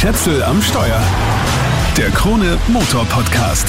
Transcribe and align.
Schätzel 0.00 0.42
am 0.44 0.62
Steuer. 0.62 0.98
Der 1.94 2.08
Krone 2.08 2.56
Motor 2.68 3.04
Podcast. 3.04 3.68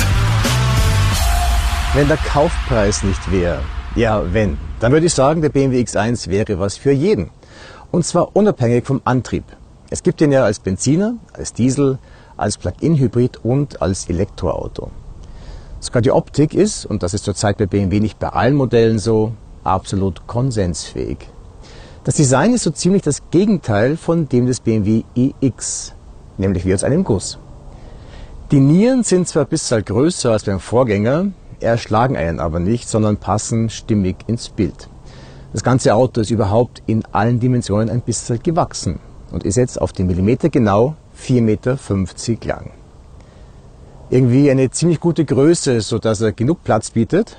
Wenn 1.94 2.08
der 2.08 2.16
Kaufpreis 2.16 3.04
nicht 3.04 3.30
wäre, 3.34 3.60
ja 3.98 4.24
wenn, 4.32 4.58
dann 4.80 4.94
würde 4.94 5.08
ich 5.08 5.14
sagen, 5.14 5.42
der 5.42 5.50
BMW 5.50 5.82
X1 5.82 6.30
wäre 6.30 6.58
was 6.58 6.78
für 6.78 6.94
jeden. 6.94 7.32
Und 7.92 8.06
zwar 8.06 8.34
unabhängig 8.34 8.86
vom 8.86 9.02
Antrieb. 9.04 9.44
Es 9.90 10.04
gibt 10.04 10.22
ihn 10.22 10.32
ja 10.32 10.46
als 10.46 10.60
Benziner, 10.60 11.16
als 11.34 11.52
Diesel, 11.52 12.00
als 12.38 12.58
Plug-in-Hybrid 12.58 13.44
und 13.44 13.82
als 13.82 14.08
Elektroauto. 14.08 14.90
Sogar 15.82 16.02
die 16.02 16.14
Optik 16.14 16.54
ist, 16.54 16.86
und 16.86 17.04
das 17.04 17.14
ist 17.14 17.26
zurzeit 17.26 17.58
bei 17.58 17.66
BMW 17.66 18.00
nicht 18.00 18.20
bei 18.20 18.30
allen 18.30 18.56
Modellen 18.56 19.00
so, 19.00 19.34
absolut 19.66 20.28
konsensfähig. 20.28 21.18
Das 22.06 22.16
Design 22.16 22.54
ist 22.54 22.64
so 22.64 22.72
ziemlich 22.72 23.02
das 23.02 23.22
Gegenteil 23.32 23.98
von 23.98 24.30
dem 24.30 24.46
des 24.46 24.62
BMW 24.62 25.04
iX, 25.14 25.94
nämlich 26.42 26.66
wie 26.66 26.74
aus 26.74 26.84
einem 26.84 27.06
Guss. 27.06 27.40
Die 28.52 28.60
Nieren 28.60 29.04
sind 29.04 29.30
zwar 29.30 29.46
bisschen 29.46 29.86
größer 29.86 30.32
als 30.32 30.44
beim 30.44 30.60
Vorgänger, 30.60 31.28
erschlagen 31.62 32.18
einen 32.18 32.42
aber 32.42 32.60
nicht, 32.60 32.90
sondern 32.90 33.16
passen 33.16 33.70
stimmig 33.70 34.18
ins 34.28 34.50
Bild. 34.50 34.90
Das 35.54 35.64
ganze 35.64 35.96
Auto 35.96 36.20
ist 36.20 36.32
überhaupt 36.32 36.84
in 36.86 37.04
allen 37.14 37.40
Dimensionen 37.40 37.90
ein 37.90 38.02
bisschen 38.02 38.44
gewachsen 38.44 39.00
und 39.32 39.46
ist 39.46 39.56
jetzt 39.56 39.80
auf 39.80 39.94
den 39.94 40.08
Millimeter 40.08 40.50
genau 40.50 40.96
4,50 41.18 41.42
Meter 41.42 41.78
lang. 42.46 42.72
Irgendwie 44.10 44.52
eine 44.52 44.70
ziemlich 44.70 45.00
gute 45.00 45.24
Größe, 45.24 45.80
sodass 45.80 46.20
er 46.20 46.34
genug 46.34 46.64
Platz 46.66 46.90
bietet 46.90 47.38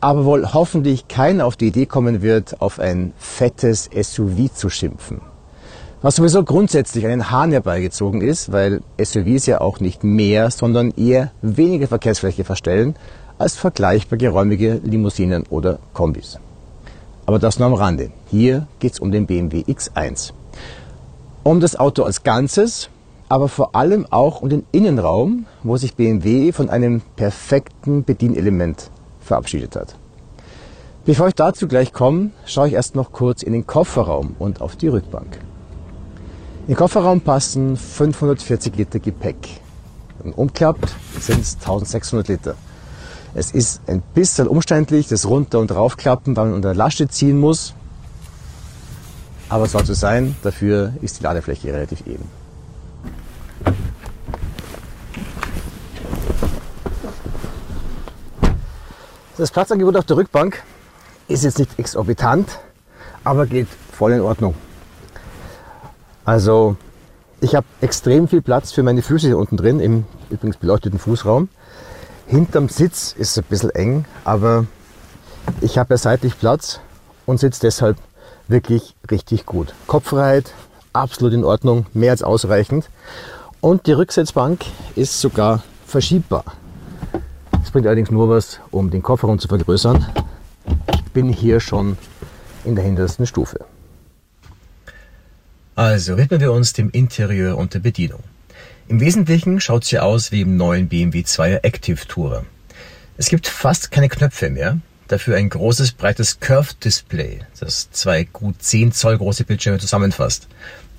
aber 0.00 0.24
wohl 0.24 0.52
hoffentlich 0.52 1.08
keiner 1.08 1.46
auf 1.46 1.56
die 1.56 1.68
Idee 1.68 1.86
kommen 1.86 2.22
wird, 2.22 2.60
auf 2.60 2.80
ein 2.80 3.12
fettes 3.18 3.90
SUV 3.92 4.52
zu 4.54 4.70
schimpfen. 4.70 5.20
Was 6.02 6.16
sowieso 6.16 6.42
grundsätzlich 6.44 7.06
einen 7.06 7.30
Hahn 7.30 7.52
herbeigezogen 7.52 8.22
ist, 8.22 8.52
weil 8.52 8.80
SUVs 8.98 9.44
ja 9.44 9.60
auch 9.60 9.80
nicht 9.80 10.02
mehr, 10.02 10.50
sondern 10.50 10.92
eher 10.92 11.30
weniger 11.42 11.88
Verkehrsfläche 11.88 12.42
verstellen 12.42 12.96
als 13.36 13.56
vergleichbar 13.56 14.18
geräumige 14.18 14.80
Limousinen 14.82 15.44
oder 15.50 15.78
Kombis. 15.92 16.38
Aber 17.26 17.38
das 17.38 17.58
nur 17.58 17.68
am 17.68 17.74
Rande. 17.74 18.10
Hier 18.30 18.66
geht 18.78 18.94
es 18.94 18.98
um 18.98 19.12
den 19.12 19.26
BMW 19.26 19.60
X1. 19.60 20.32
Um 21.42 21.60
das 21.60 21.76
Auto 21.76 22.04
als 22.04 22.22
Ganzes, 22.22 22.88
aber 23.28 23.48
vor 23.48 23.74
allem 23.76 24.06
auch 24.08 24.40
um 24.40 24.48
den 24.48 24.64
Innenraum, 24.72 25.44
wo 25.62 25.76
sich 25.76 25.96
BMW 25.96 26.52
von 26.52 26.70
einem 26.70 27.02
perfekten 27.16 28.04
Bedienelement 28.04 28.90
verabschiedet 29.20 29.76
hat. 29.76 29.96
Bevor 31.04 31.28
ich 31.28 31.34
dazu 31.34 31.68
gleich 31.68 31.92
komme, 31.92 32.30
schaue 32.46 32.68
ich 32.68 32.74
erst 32.74 32.94
noch 32.94 33.12
kurz 33.12 33.42
in 33.42 33.52
den 33.52 33.66
Kofferraum 33.66 34.34
und 34.38 34.62
auf 34.62 34.76
die 34.76 34.88
Rückbank. 34.88 35.38
In 36.70 36.76
den 36.76 36.78
Kofferraum 36.78 37.20
passen 37.20 37.76
540 37.76 38.76
Liter 38.76 39.00
Gepäck. 39.00 39.60
Und 40.22 40.38
umklappt 40.38 40.94
sind 41.18 41.40
es 41.40 41.56
1600 41.56 42.28
Liter. 42.28 42.54
Es 43.34 43.50
ist 43.50 43.80
ein 43.88 44.00
bisschen 44.14 44.46
umständlich, 44.46 45.08
das 45.08 45.26
runter- 45.26 45.58
und 45.58 45.72
raufklappen, 45.72 46.36
weil 46.36 46.44
man 46.44 46.54
unter 46.54 46.72
Lasche 46.72 47.08
ziehen 47.08 47.40
muss. 47.40 47.74
Aber 49.48 49.64
es 49.64 49.72
soll 49.72 49.84
so 49.84 49.94
sein, 49.94 50.36
dafür 50.44 50.92
ist 51.02 51.18
die 51.18 51.24
Ladefläche 51.24 51.72
relativ 51.72 52.06
eben. 52.06 52.30
Das 59.36 59.50
Platzangebot 59.50 59.96
auf 59.96 60.04
der 60.04 60.18
Rückbank 60.18 60.62
ist 61.26 61.42
jetzt 61.42 61.58
nicht 61.58 61.76
exorbitant, 61.80 62.60
aber 63.24 63.46
geht 63.46 63.66
voll 63.90 64.12
in 64.12 64.20
Ordnung. 64.20 64.54
Also 66.30 66.76
ich 67.40 67.56
habe 67.56 67.66
extrem 67.80 68.28
viel 68.28 68.40
Platz 68.40 68.70
für 68.70 68.84
meine 68.84 69.02
Füße 69.02 69.26
hier 69.26 69.36
unten 69.36 69.56
drin, 69.56 69.80
im 69.80 70.04
übrigens 70.30 70.58
beleuchteten 70.58 71.00
Fußraum. 71.00 71.48
Hinterm 72.28 72.68
Sitz 72.68 73.16
ist 73.18 73.30
es 73.32 73.38
ein 73.38 73.46
bisschen 73.48 73.70
eng, 73.70 74.04
aber 74.22 74.66
ich 75.60 75.76
habe 75.76 75.94
ja 75.94 75.98
seitlich 75.98 76.38
Platz 76.38 76.78
und 77.26 77.40
sitze 77.40 77.62
deshalb 77.62 77.96
wirklich 78.46 78.94
richtig 79.10 79.44
gut. 79.44 79.74
Kopffreiheit 79.88 80.52
absolut 80.92 81.32
in 81.32 81.42
Ordnung, 81.42 81.86
mehr 81.94 82.12
als 82.12 82.22
ausreichend. 82.22 82.88
Und 83.60 83.88
die 83.88 83.92
Rücksitzbank 83.92 84.60
ist 84.94 85.20
sogar 85.20 85.64
verschiebbar. 85.84 86.44
Das 87.50 87.72
bringt 87.72 87.88
allerdings 87.88 88.12
nur 88.12 88.28
was, 88.28 88.60
um 88.70 88.88
den 88.90 89.02
Kofferraum 89.02 89.40
zu 89.40 89.48
vergrößern. 89.48 90.06
Ich 90.94 91.12
bin 91.12 91.28
hier 91.28 91.58
schon 91.58 91.98
in 92.64 92.76
der 92.76 92.84
hintersten 92.84 93.26
Stufe. 93.26 93.66
Also 95.80 96.18
widmen 96.18 96.42
wir 96.42 96.52
uns 96.52 96.74
dem 96.74 96.90
Interieur 96.90 97.56
und 97.56 97.72
der 97.72 97.78
Bedienung. 97.78 98.22
Im 98.88 99.00
Wesentlichen 99.00 99.62
schaut 99.62 99.86
sie 99.86 99.98
aus 99.98 100.30
wie 100.30 100.42
im 100.42 100.58
neuen 100.58 100.90
BMW 100.90 101.20
2er 101.20 101.64
Active 101.64 102.06
Tourer. 102.06 102.44
Es 103.16 103.30
gibt 103.30 103.48
fast 103.48 103.90
keine 103.90 104.10
Knöpfe 104.10 104.50
mehr, 104.50 104.76
dafür 105.08 105.36
ein 105.36 105.48
großes, 105.48 105.92
breites 105.92 106.38
Curved 106.38 106.84
Display, 106.84 107.38
das 107.60 107.90
zwei 107.92 108.24
gut 108.24 108.56
10 108.62 108.92
Zoll 108.92 109.16
große 109.16 109.44
Bildschirme 109.44 109.78
zusammenfasst. 109.78 110.48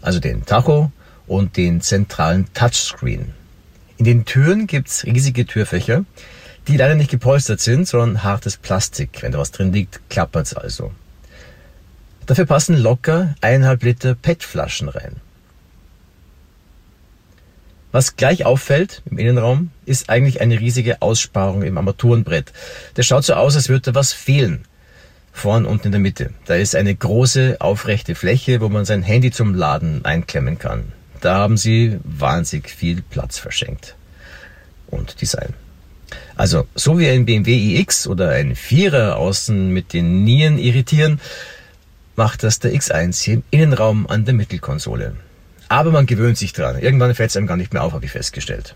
Also 0.02 0.20
den 0.20 0.48
Tacho 0.48 0.92
und 1.28 1.58
den 1.58 1.82
zentralen 1.82 2.52
Touchscreen. 2.56 3.36
In 3.98 4.06
den 4.06 4.26
Türen 4.26 4.66
gibt's 4.66 5.06
riesige 5.06 5.46
Türfächer, 5.46 6.06
die 6.68 6.78
leider 6.78 6.96
nicht 6.96 7.12
gepolstert 7.12 7.60
sind, 7.60 7.88
sondern 7.88 8.24
hartes 8.24 8.58
Plastik. 8.58 9.22
Wenn 9.22 9.32
da 9.32 9.38
was 9.38 9.52
drin 9.52 9.72
liegt, 9.72 10.00
klappert's 10.10 10.56
also. 10.56 10.92
Dafür 12.26 12.46
passen 12.46 12.78
locker 12.78 13.36
eineinhalb 13.42 13.84
Liter 13.84 14.16
PET-Flaschen 14.16 14.90
rein. 14.90 15.18
Was 17.92 18.16
gleich 18.16 18.46
auffällt 18.46 19.02
im 19.10 19.18
Innenraum, 19.18 19.72
ist 19.86 20.10
eigentlich 20.10 20.40
eine 20.40 20.60
riesige 20.60 21.02
Aussparung 21.02 21.62
im 21.64 21.78
Armaturenbrett. 21.78 22.54
Der 22.96 23.04
schaut 23.04 23.26
so 23.26 23.34
aus, 23.34 23.56
als 23.56 23.68
würde 23.68 23.94
was 23.96 24.14
fehlen. 24.14 24.64
Vorn 25.34 25.66
und 25.66 25.86
in 25.86 25.92
der 25.92 26.00
Mitte. 26.00 26.32
Da 26.46 26.56
ist 26.56 26.76
eine 26.76 26.96
große, 26.96 27.58
aufrechte 27.60 28.16
Fläche, 28.16 28.62
wo 28.62 28.70
man 28.70 28.86
sein 28.86 29.02
Handy 29.02 29.32
zum 29.32 29.56
Laden 29.56 30.06
einklemmen 30.06 30.58
kann. 30.58 30.94
Da 31.20 31.36
haben 31.36 31.58
sie 31.58 32.00
wahnsinnig 32.04 32.70
viel 32.70 33.02
Platz 33.02 33.38
verschenkt. 33.38 33.96
Und 34.88 35.22
Design. 35.22 35.54
Also 36.36 36.68
so 36.76 37.00
wie 37.00 37.08
ein 37.08 37.26
BMW 37.26 37.78
iX 37.78 38.08
oder 38.08 38.30
ein 38.30 38.56
Vierer 38.56 39.18
außen 39.18 39.70
mit 39.70 39.94
den 39.94 40.24
Nieren 40.24 40.58
irritieren, 40.58 41.20
macht 42.16 42.44
das 42.44 42.60
der 42.60 42.74
X1 42.74 43.24
hier 43.24 43.34
im 43.36 43.44
Innenraum 43.52 44.08
an 44.08 44.26
der 44.26 44.34
Mittelkonsole. 44.34 45.16
Aber 45.70 45.92
man 45.92 46.06
gewöhnt 46.06 46.38
sich 46.38 46.54
dran. 46.54 46.78
Irgendwann 46.80 47.16
fällt 47.16 47.30
es 47.30 47.38
einem 47.38 47.48
gar 47.48 47.58
nicht 47.58 47.74
mehr 47.74 47.84
auf, 47.84 47.94
habe 47.94 48.06
ich 48.06 48.12
festgestellt. 48.12 48.76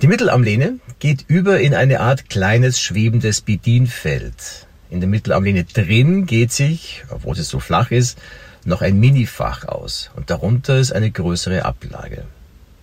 Die 0.00 0.06
Mittelarmlehne 0.06 0.78
geht 1.00 1.24
über 1.26 1.60
in 1.60 1.74
eine 1.74 2.00
Art 2.00 2.30
kleines 2.30 2.80
schwebendes 2.80 3.40
Bedienfeld. 3.40 4.66
In 4.90 5.00
der 5.00 5.08
Mittelarmlehne 5.08 5.64
drin 5.64 6.24
geht 6.26 6.52
sich, 6.52 7.04
obwohl 7.10 7.36
es 7.36 7.48
so 7.48 7.60
flach 7.60 7.90
ist, 7.90 8.18
noch 8.64 8.80
ein 8.80 8.98
Minifach 8.98 9.64
aus 9.64 10.10
und 10.14 10.30
darunter 10.30 10.78
ist 10.78 10.92
eine 10.92 11.10
größere 11.10 11.64
Ablage. 11.64 12.24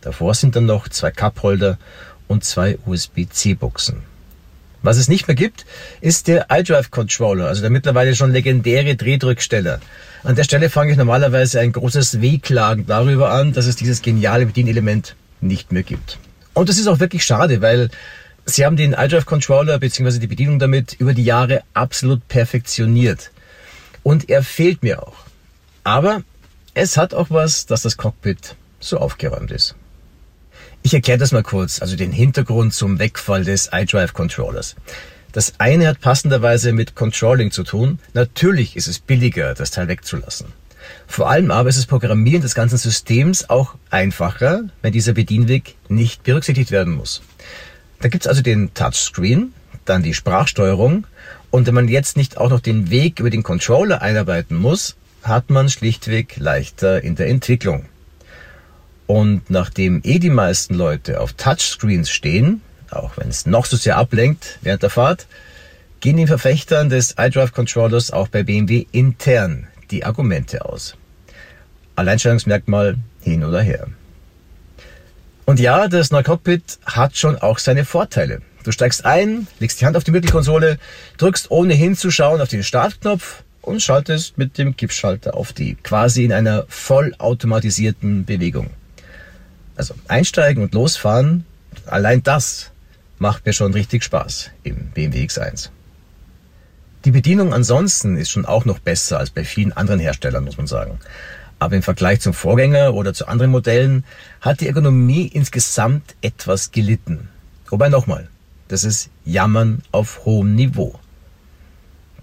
Davor 0.01 0.33
sind 0.33 0.55
dann 0.55 0.65
noch 0.65 0.89
zwei 0.89 1.11
Cupholder 1.11 1.77
und 2.27 2.43
zwei 2.43 2.77
USB-C-Buchsen. 2.85 4.03
Was 4.85 4.97
es 4.97 5.07
nicht 5.07 5.27
mehr 5.27 5.33
gibt, 5.33 5.65
ist 5.99 6.27
der 6.27 6.45
iDrive 6.51 6.91
Controller, 6.91 7.47
also 7.47 7.61
der 7.61 7.71
mittlerweile 7.71 8.15
schon 8.15 8.31
legendäre 8.31 8.95
Drehdrücksteller. 8.95 9.79
An 10.23 10.35
der 10.35 10.43
Stelle 10.43 10.69
fange 10.69 10.91
ich 10.91 10.97
normalerweise 10.97 11.59
ein 11.59 11.71
großes 11.71 12.21
Wehklagen 12.21 12.85
darüber 12.85 13.31
an, 13.31 13.51
dass 13.51 13.65
es 13.65 13.75
dieses 13.75 14.03
geniale 14.03 14.45
Bedienelement 14.45 15.15
nicht 15.41 15.71
mehr 15.71 15.81
gibt. 15.81 16.19
Und 16.53 16.69
das 16.69 16.77
ist 16.77 16.85
auch 16.85 16.99
wirklich 16.99 17.23
schade, 17.23 17.63
weil 17.63 17.89
sie 18.45 18.63
haben 18.63 18.77
den 18.77 18.93
iDrive 18.93 19.25
Controller 19.25 19.79
bzw. 19.79 20.19
die 20.19 20.27
Bedienung 20.27 20.59
damit 20.59 20.93
über 20.99 21.15
die 21.15 21.25
Jahre 21.25 21.63
absolut 21.73 22.27
perfektioniert. 22.27 23.31
Und 24.03 24.29
er 24.29 24.43
fehlt 24.43 24.83
mir 24.83 25.01
auch. 25.01 25.17
Aber 25.83 26.21
es 26.75 26.95
hat 26.95 27.15
auch 27.15 27.31
was, 27.31 27.65
dass 27.65 27.81
das 27.81 27.97
Cockpit 27.97 28.55
so 28.79 28.99
aufgeräumt 28.99 29.49
ist. 29.49 29.73
Ich 30.85 30.93
erkläre 30.93 31.17
das 31.17 31.31
mal 31.31 31.41
kurz, 31.41 31.81
also 31.81 31.95
den 31.95 32.11
Hintergrund 32.11 32.71
zum 32.71 32.99
Wegfall 32.99 33.43
des 33.43 33.71
iDrive 33.73 34.13
Controllers. 34.13 34.75
Das 35.31 35.53
eine 35.57 35.87
hat 35.87 35.99
passenderweise 35.99 36.73
mit 36.73 36.93
Controlling 36.93 37.49
zu 37.49 37.63
tun. 37.63 37.97
Natürlich 38.13 38.75
ist 38.75 38.85
es 38.85 38.99
billiger, 38.99 39.55
das 39.55 39.71
Teil 39.71 39.87
wegzulassen. 39.87 40.53
Vor 41.07 41.27
allem 41.27 41.49
aber 41.49 41.69
ist 41.69 41.79
das 41.79 41.87
Programmieren 41.87 42.43
des 42.43 42.53
ganzen 42.53 42.77
Systems 42.77 43.49
auch 43.49 43.73
einfacher, 43.89 44.65
wenn 44.83 44.93
dieser 44.93 45.13
Bedienweg 45.13 45.73
nicht 45.89 46.21
berücksichtigt 46.21 46.69
werden 46.69 46.93
muss. 46.93 47.23
Da 47.99 48.07
gibt's 48.07 48.27
also 48.27 48.43
den 48.43 48.71
Touchscreen, 48.75 49.53
dann 49.85 50.03
die 50.03 50.13
Sprachsteuerung 50.13 51.07
und 51.49 51.65
wenn 51.65 51.73
man 51.73 51.87
jetzt 51.87 52.15
nicht 52.15 52.37
auch 52.37 52.51
noch 52.51 52.59
den 52.59 52.91
Weg 52.91 53.19
über 53.19 53.31
den 53.31 53.41
Controller 53.41 54.03
einarbeiten 54.03 54.55
muss, 54.55 54.97
hat 55.23 55.49
man 55.49 55.67
schlichtweg 55.67 56.37
leichter 56.37 57.03
in 57.03 57.15
der 57.15 57.25
Entwicklung. 57.25 57.87
Und 59.07 59.49
nachdem 59.49 60.01
eh 60.03 60.19
die 60.19 60.29
meisten 60.29 60.73
Leute 60.73 61.19
auf 61.19 61.33
Touchscreens 61.33 62.09
stehen, 62.09 62.61
auch 62.89 63.17
wenn 63.17 63.29
es 63.29 63.45
noch 63.45 63.65
so 63.65 63.77
sehr 63.77 63.97
ablenkt 63.97 64.59
während 64.61 64.83
der 64.83 64.89
Fahrt, 64.89 65.27
gehen 65.99 66.17
den 66.17 66.27
Verfechtern 66.27 66.89
des 66.89 67.15
iDrive 67.17 67.51
Controllers 67.51 68.11
auch 68.11 68.27
bei 68.27 68.43
BMW 68.43 68.85
intern 68.91 69.67
die 69.91 70.05
Argumente 70.05 70.65
aus. 70.65 70.95
Alleinstellungsmerkmal, 71.95 72.97
hin 73.21 73.43
oder 73.43 73.61
her. 73.61 73.87
Und 75.45 75.59
ja, 75.59 75.87
das 75.87 76.11
neue 76.11 76.23
Cockpit 76.23 76.79
hat 76.85 77.17
schon 77.17 77.37
auch 77.37 77.59
seine 77.59 77.85
Vorteile. 77.85 78.41
Du 78.63 78.71
steigst 78.71 79.05
ein, 79.05 79.47
legst 79.59 79.79
die 79.79 79.85
Hand 79.85 79.95
auf 79.95 80.03
die 80.03 80.11
Mittelkonsole, 80.11 80.79
drückst 81.17 81.51
ohne 81.51 81.75
hinzuschauen 81.75 82.41
auf 82.41 82.49
den 82.49 82.63
Startknopf 82.63 83.43
und 83.61 83.81
schaltest 83.81 84.37
mit 84.37 84.57
dem 84.57 84.75
Kippschalter 84.75 85.35
auf 85.35 85.53
die, 85.53 85.75
quasi 85.75 86.23
in 86.25 86.33
einer 86.33 86.65
vollautomatisierten 86.67 88.25
Bewegung. 88.25 88.71
Also 89.75 89.93
einsteigen 90.07 90.63
und 90.63 90.73
losfahren, 90.73 91.45
allein 91.85 92.23
das 92.23 92.71
macht 93.19 93.45
mir 93.45 93.53
schon 93.53 93.73
richtig 93.73 94.03
Spaß 94.03 94.51
im 94.63 94.91
BMW 94.93 95.25
X1. 95.25 95.69
Die 97.05 97.11
Bedienung 97.11 97.53
ansonsten 97.53 98.17
ist 98.17 98.31
schon 98.31 98.45
auch 98.45 98.65
noch 98.65 98.79
besser 98.79 99.19
als 99.19 99.29
bei 99.29 99.43
vielen 99.43 99.73
anderen 99.73 99.99
Herstellern, 99.99 100.43
muss 100.43 100.57
man 100.57 100.67
sagen. 100.67 100.99
Aber 101.59 101.75
im 101.75 101.83
Vergleich 101.83 102.19
zum 102.19 102.33
Vorgänger 102.33 102.93
oder 102.93 103.13
zu 103.13 103.27
anderen 103.27 103.51
Modellen 103.51 104.03
hat 104.41 104.61
die 104.61 104.67
Ergonomie 104.67 105.27
insgesamt 105.27 106.15
etwas 106.21 106.71
gelitten. 106.71 107.29
Wobei 107.69 107.89
nochmal, 107.89 108.27
das 108.67 108.83
ist 108.83 109.09
Jammern 109.23 109.83
auf 109.91 110.25
hohem 110.25 110.55
Niveau. 110.55 110.99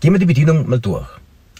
Gehen 0.01 0.13
wir 0.13 0.19
die 0.19 0.27
Bedienung 0.27 0.69
mal 0.69 0.81
durch. 0.81 1.09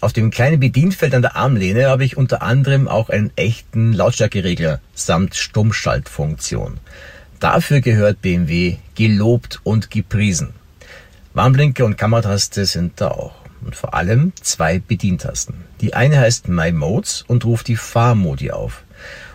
Auf 0.03 0.11
dem 0.11 0.31
kleinen 0.31 0.59
Bedienfeld 0.59 1.15
an 1.15 1.21
der 1.21 1.37
Armlehne 1.37 1.87
habe 1.87 2.03
ich 2.03 2.17
unter 2.17 2.41
anderem 2.41 2.89
auch 2.89 3.09
einen 3.09 3.31
echten 3.37 3.93
Lautstärkeregler 3.93 4.81
samt 4.93 5.33
Stummschaltfunktion. 5.33 6.81
Dafür 7.39 7.79
gehört 7.79 8.21
BMW 8.21 8.75
gelobt 8.95 9.61
und 9.63 9.91
gepriesen. 9.91 10.49
Warnblinker 11.33 11.85
und 11.85 11.97
Kamerataste 11.97 12.65
sind 12.65 12.99
da 12.99 13.11
auch. 13.11 13.35
Und 13.63 13.77
vor 13.77 13.93
allem 13.93 14.33
zwei 14.41 14.79
Bedientasten. 14.79 15.55
Die 15.79 15.93
eine 15.93 16.19
heißt 16.19 16.49
My 16.49 16.73
Modes 16.73 17.23
und 17.25 17.45
ruft 17.45 17.69
die 17.69 17.77
Fahrmodi 17.77 18.51
auf. 18.51 18.83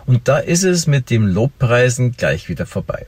Und 0.05 0.27
da 0.27 0.37
ist 0.37 0.61
es 0.61 0.85
mit 0.85 1.09
dem 1.09 1.25
Lobpreisen 1.25 2.11
gleich 2.11 2.47
wieder 2.47 2.67
vorbei. 2.67 3.07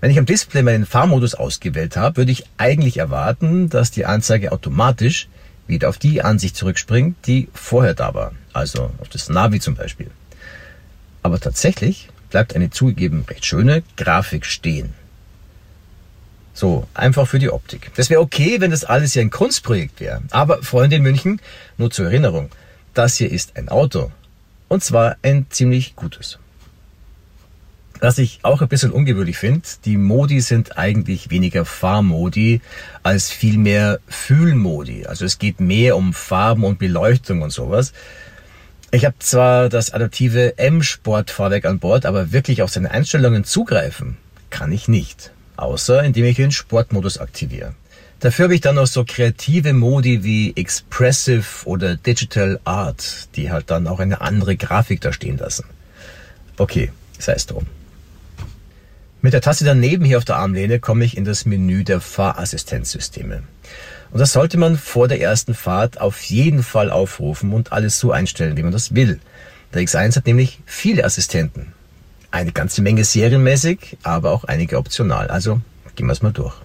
Wenn 0.00 0.10
ich 0.10 0.18
am 0.18 0.26
Display 0.26 0.62
meinen 0.62 0.86
Fahrmodus 0.86 1.36
ausgewählt 1.36 1.96
habe, 1.96 2.16
würde 2.16 2.32
ich 2.32 2.46
eigentlich 2.58 2.96
erwarten, 2.96 3.68
dass 3.68 3.92
die 3.92 4.04
Anzeige 4.04 4.50
automatisch 4.50 5.28
wieder 5.72 5.88
auf 5.88 5.98
die 5.98 6.22
Ansicht 6.22 6.56
zurückspringt, 6.56 7.26
die 7.26 7.48
vorher 7.52 7.94
da 7.94 8.14
war, 8.14 8.32
also 8.52 8.90
auf 9.00 9.08
das 9.08 9.28
Navi 9.28 9.58
zum 9.58 9.74
Beispiel. 9.74 10.10
Aber 11.22 11.40
tatsächlich 11.40 12.08
bleibt 12.30 12.54
eine 12.54 12.70
zugegeben 12.70 13.24
recht 13.28 13.44
schöne 13.44 13.82
Grafik 13.96 14.46
stehen. 14.46 14.94
So, 16.54 16.86
einfach 16.94 17.26
für 17.26 17.38
die 17.38 17.50
Optik. 17.50 17.90
Das 17.96 18.10
wäre 18.10 18.20
okay, 18.20 18.60
wenn 18.60 18.70
das 18.70 18.84
alles 18.84 19.14
hier 19.14 19.22
ein 19.22 19.30
Kunstprojekt 19.30 20.00
wäre. 20.00 20.22
Aber 20.30 20.62
Freunde 20.62 20.96
in 20.96 21.02
München, 21.02 21.40
nur 21.78 21.90
zur 21.90 22.06
Erinnerung, 22.06 22.50
das 22.94 23.16
hier 23.16 23.30
ist 23.30 23.56
ein 23.56 23.68
Auto. 23.68 24.12
Und 24.68 24.84
zwar 24.84 25.16
ein 25.22 25.46
ziemlich 25.48 25.96
gutes. 25.96 26.38
Was 28.02 28.18
ich 28.18 28.40
auch 28.42 28.60
ein 28.60 28.66
bisschen 28.66 28.90
ungewöhnlich 28.90 29.38
finde, 29.38 29.62
die 29.84 29.96
Modi 29.96 30.40
sind 30.40 30.76
eigentlich 30.76 31.30
weniger 31.30 31.64
Fahrmodi 31.64 32.60
als 33.04 33.30
vielmehr 33.30 34.00
Fühlmodi. 34.08 35.06
Also 35.06 35.24
es 35.24 35.38
geht 35.38 35.60
mehr 35.60 35.96
um 35.96 36.12
Farben 36.12 36.64
und 36.64 36.80
Beleuchtung 36.80 37.42
und 37.42 37.50
sowas. 37.50 37.92
Ich 38.90 39.04
habe 39.04 39.14
zwar 39.20 39.68
das 39.68 39.92
adaptive 39.94 40.58
M-Sport-Fahrwerk 40.58 41.64
an 41.64 41.78
Bord, 41.78 42.04
aber 42.04 42.32
wirklich 42.32 42.62
auf 42.62 42.70
seine 42.70 42.90
Einstellungen 42.90 43.44
zugreifen 43.44 44.16
kann 44.50 44.72
ich 44.72 44.88
nicht. 44.88 45.30
Außer 45.56 46.02
indem 46.02 46.24
ich 46.24 46.34
den 46.34 46.50
Sportmodus 46.50 47.18
aktiviere. 47.18 47.76
Dafür 48.18 48.46
habe 48.46 48.56
ich 48.56 48.62
dann 48.62 48.74
noch 48.74 48.88
so 48.88 49.04
kreative 49.06 49.74
Modi 49.74 50.24
wie 50.24 50.56
Expressive 50.56 51.44
oder 51.66 51.94
Digital 51.94 52.58
Art, 52.64 53.28
die 53.36 53.52
halt 53.52 53.70
dann 53.70 53.86
auch 53.86 54.00
eine 54.00 54.20
andere 54.20 54.56
Grafik 54.56 55.00
da 55.00 55.12
stehen 55.12 55.38
lassen. 55.38 55.66
Okay, 56.58 56.90
sei 57.20 57.34
es 57.34 57.46
drum. 57.46 57.64
Mit 59.24 59.34
der 59.34 59.40
Taste 59.40 59.64
daneben 59.64 60.04
hier 60.04 60.18
auf 60.18 60.24
der 60.24 60.34
Armlehne 60.34 60.80
komme 60.80 61.04
ich 61.04 61.16
in 61.16 61.24
das 61.24 61.46
Menü 61.46 61.84
der 61.84 62.00
Fahrassistenzsysteme. 62.00 63.44
Und 64.10 64.18
das 64.18 64.32
sollte 64.32 64.58
man 64.58 64.76
vor 64.76 65.06
der 65.06 65.20
ersten 65.20 65.54
Fahrt 65.54 66.00
auf 66.00 66.20
jeden 66.22 66.64
Fall 66.64 66.90
aufrufen 66.90 67.52
und 67.52 67.70
alles 67.70 68.00
so 68.00 68.10
einstellen, 68.10 68.56
wie 68.56 68.64
man 68.64 68.72
das 68.72 68.96
will. 68.96 69.20
Der 69.72 69.82
X1 69.82 70.16
hat 70.16 70.26
nämlich 70.26 70.60
viele 70.66 71.04
Assistenten. 71.04 71.72
Eine 72.32 72.50
ganze 72.50 72.82
Menge 72.82 73.04
serienmäßig, 73.04 73.96
aber 74.02 74.32
auch 74.32 74.42
einige 74.42 74.76
optional. 74.76 75.28
Also 75.28 75.60
gehen 75.94 76.06
wir 76.06 76.14
es 76.14 76.22
mal 76.22 76.32
durch. 76.32 76.56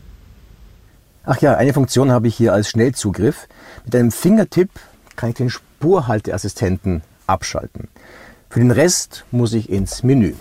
Ach 1.26 1.40
ja, 1.42 1.58
eine 1.58 1.74
Funktion 1.74 2.12
habe 2.12 2.28
ich 2.28 2.36
hier 2.36 2.54
als 2.54 2.70
Schnellzugriff. 2.70 3.48
Mit 3.86 3.96
einem 3.96 4.12
Fingertipp 4.12 4.72
kann 5.16 5.30
ich 5.30 5.36
den 5.36 5.52
Spurhalteassistenten 5.52 7.04
abschalten. 7.28 7.88
Für 8.50 8.62
den 8.62 8.72
Rest 8.72 9.26
muss 9.30 9.54
ich 9.54 9.70
ins 9.70 10.02
Menü. 10.02 10.34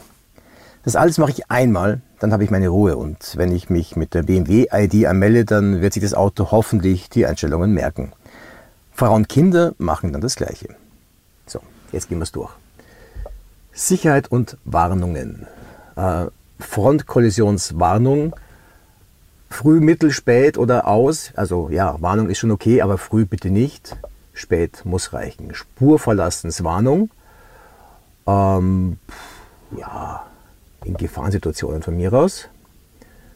Das 0.82 0.94
alles 0.94 1.18
mache 1.18 1.32
ich 1.32 1.50
einmal, 1.50 2.00
dann 2.18 2.32
habe 2.32 2.44
ich 2.44 2.50
meine 2.50 2.68
Ruhe. 2.68 2.96
Und 2.96 3.36
wenn 3.36 3.52
ich 3.52 3.70
mich 3.70 3.96
mit 3.96 4.14
der 4.14 4.22
BMW-ID 4.22 5.06
anmelde, 5.06 5.44
dann 5.44 5.80
wird 5.80 5.92
sich 5.92 6.02
das 6.02 6.14
Auto 6.14 6.50
hoffentlich 6.50 7.08
die 7.10 7.26
Einstellungen 7.26 7.72
merken. 7.72 8.12
Frauen 8.92 9.22
und 9.22 9.28
Kinder 9.28 9.74
machen 9.78 10.12
dann 10.12 10.22
das 10.22 10.36
Gleiche. 10.36 10.68
So, 11.46 11.60
jetzt 11.92 12.08
gehen 12.08 12.18
wir 12.18 12.24
es 12.24 12.32
durch. 12.32 12.50
Sicherheit 13.72 14.32
und 14.32 14.56
Warnungen. 14.64 15.46
Äh, 15.96 16.26
Frontkollisionswarnung. 16.58 18.34
Früh, 19.50 19.80
mittel, 19.80 20.10
spät 20.10 20.58
oder 20.58 20.86
aus. 20.86 21.30
Also 21.36 21.68
ja, 21.70 22.00
Warnung 22.00 22.30
ist 22.30 22.38
schon 22.38 22.50
okay, 22.50 22.80
aber 22.80 22.98
früh 22.98 23.26
bitte 23.26 23.50
nicht. 23.50 23.96
Spät 24.32 24.84
muss 24.84 25.12
reichen. 25.12 25.54
Spurverlassenswarnung. 25.54 27.10
Ähm, 28.26 28.98
ja, 29.76 30.25
in 30.86 30.96
Gefahrensituationen 30.96 31.82
von 31.82 31.96
mir 31.96 32.12
aus. 32.12 32.48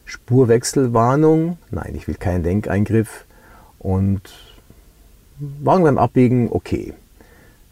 Spurwechselwarnung, 0.05 1.57
nein, 1.69 1.93
ich 1.95 2.07
will 2.07 2.15
keinen 2.15 2.43
Lenkeingriff. 2.43 3.25
Und 3.79 4.21
Warnung 5.39 5.83
beim 5.83 5.97
Abbiegen, 5.97 6.49
okay. 6.51 6.93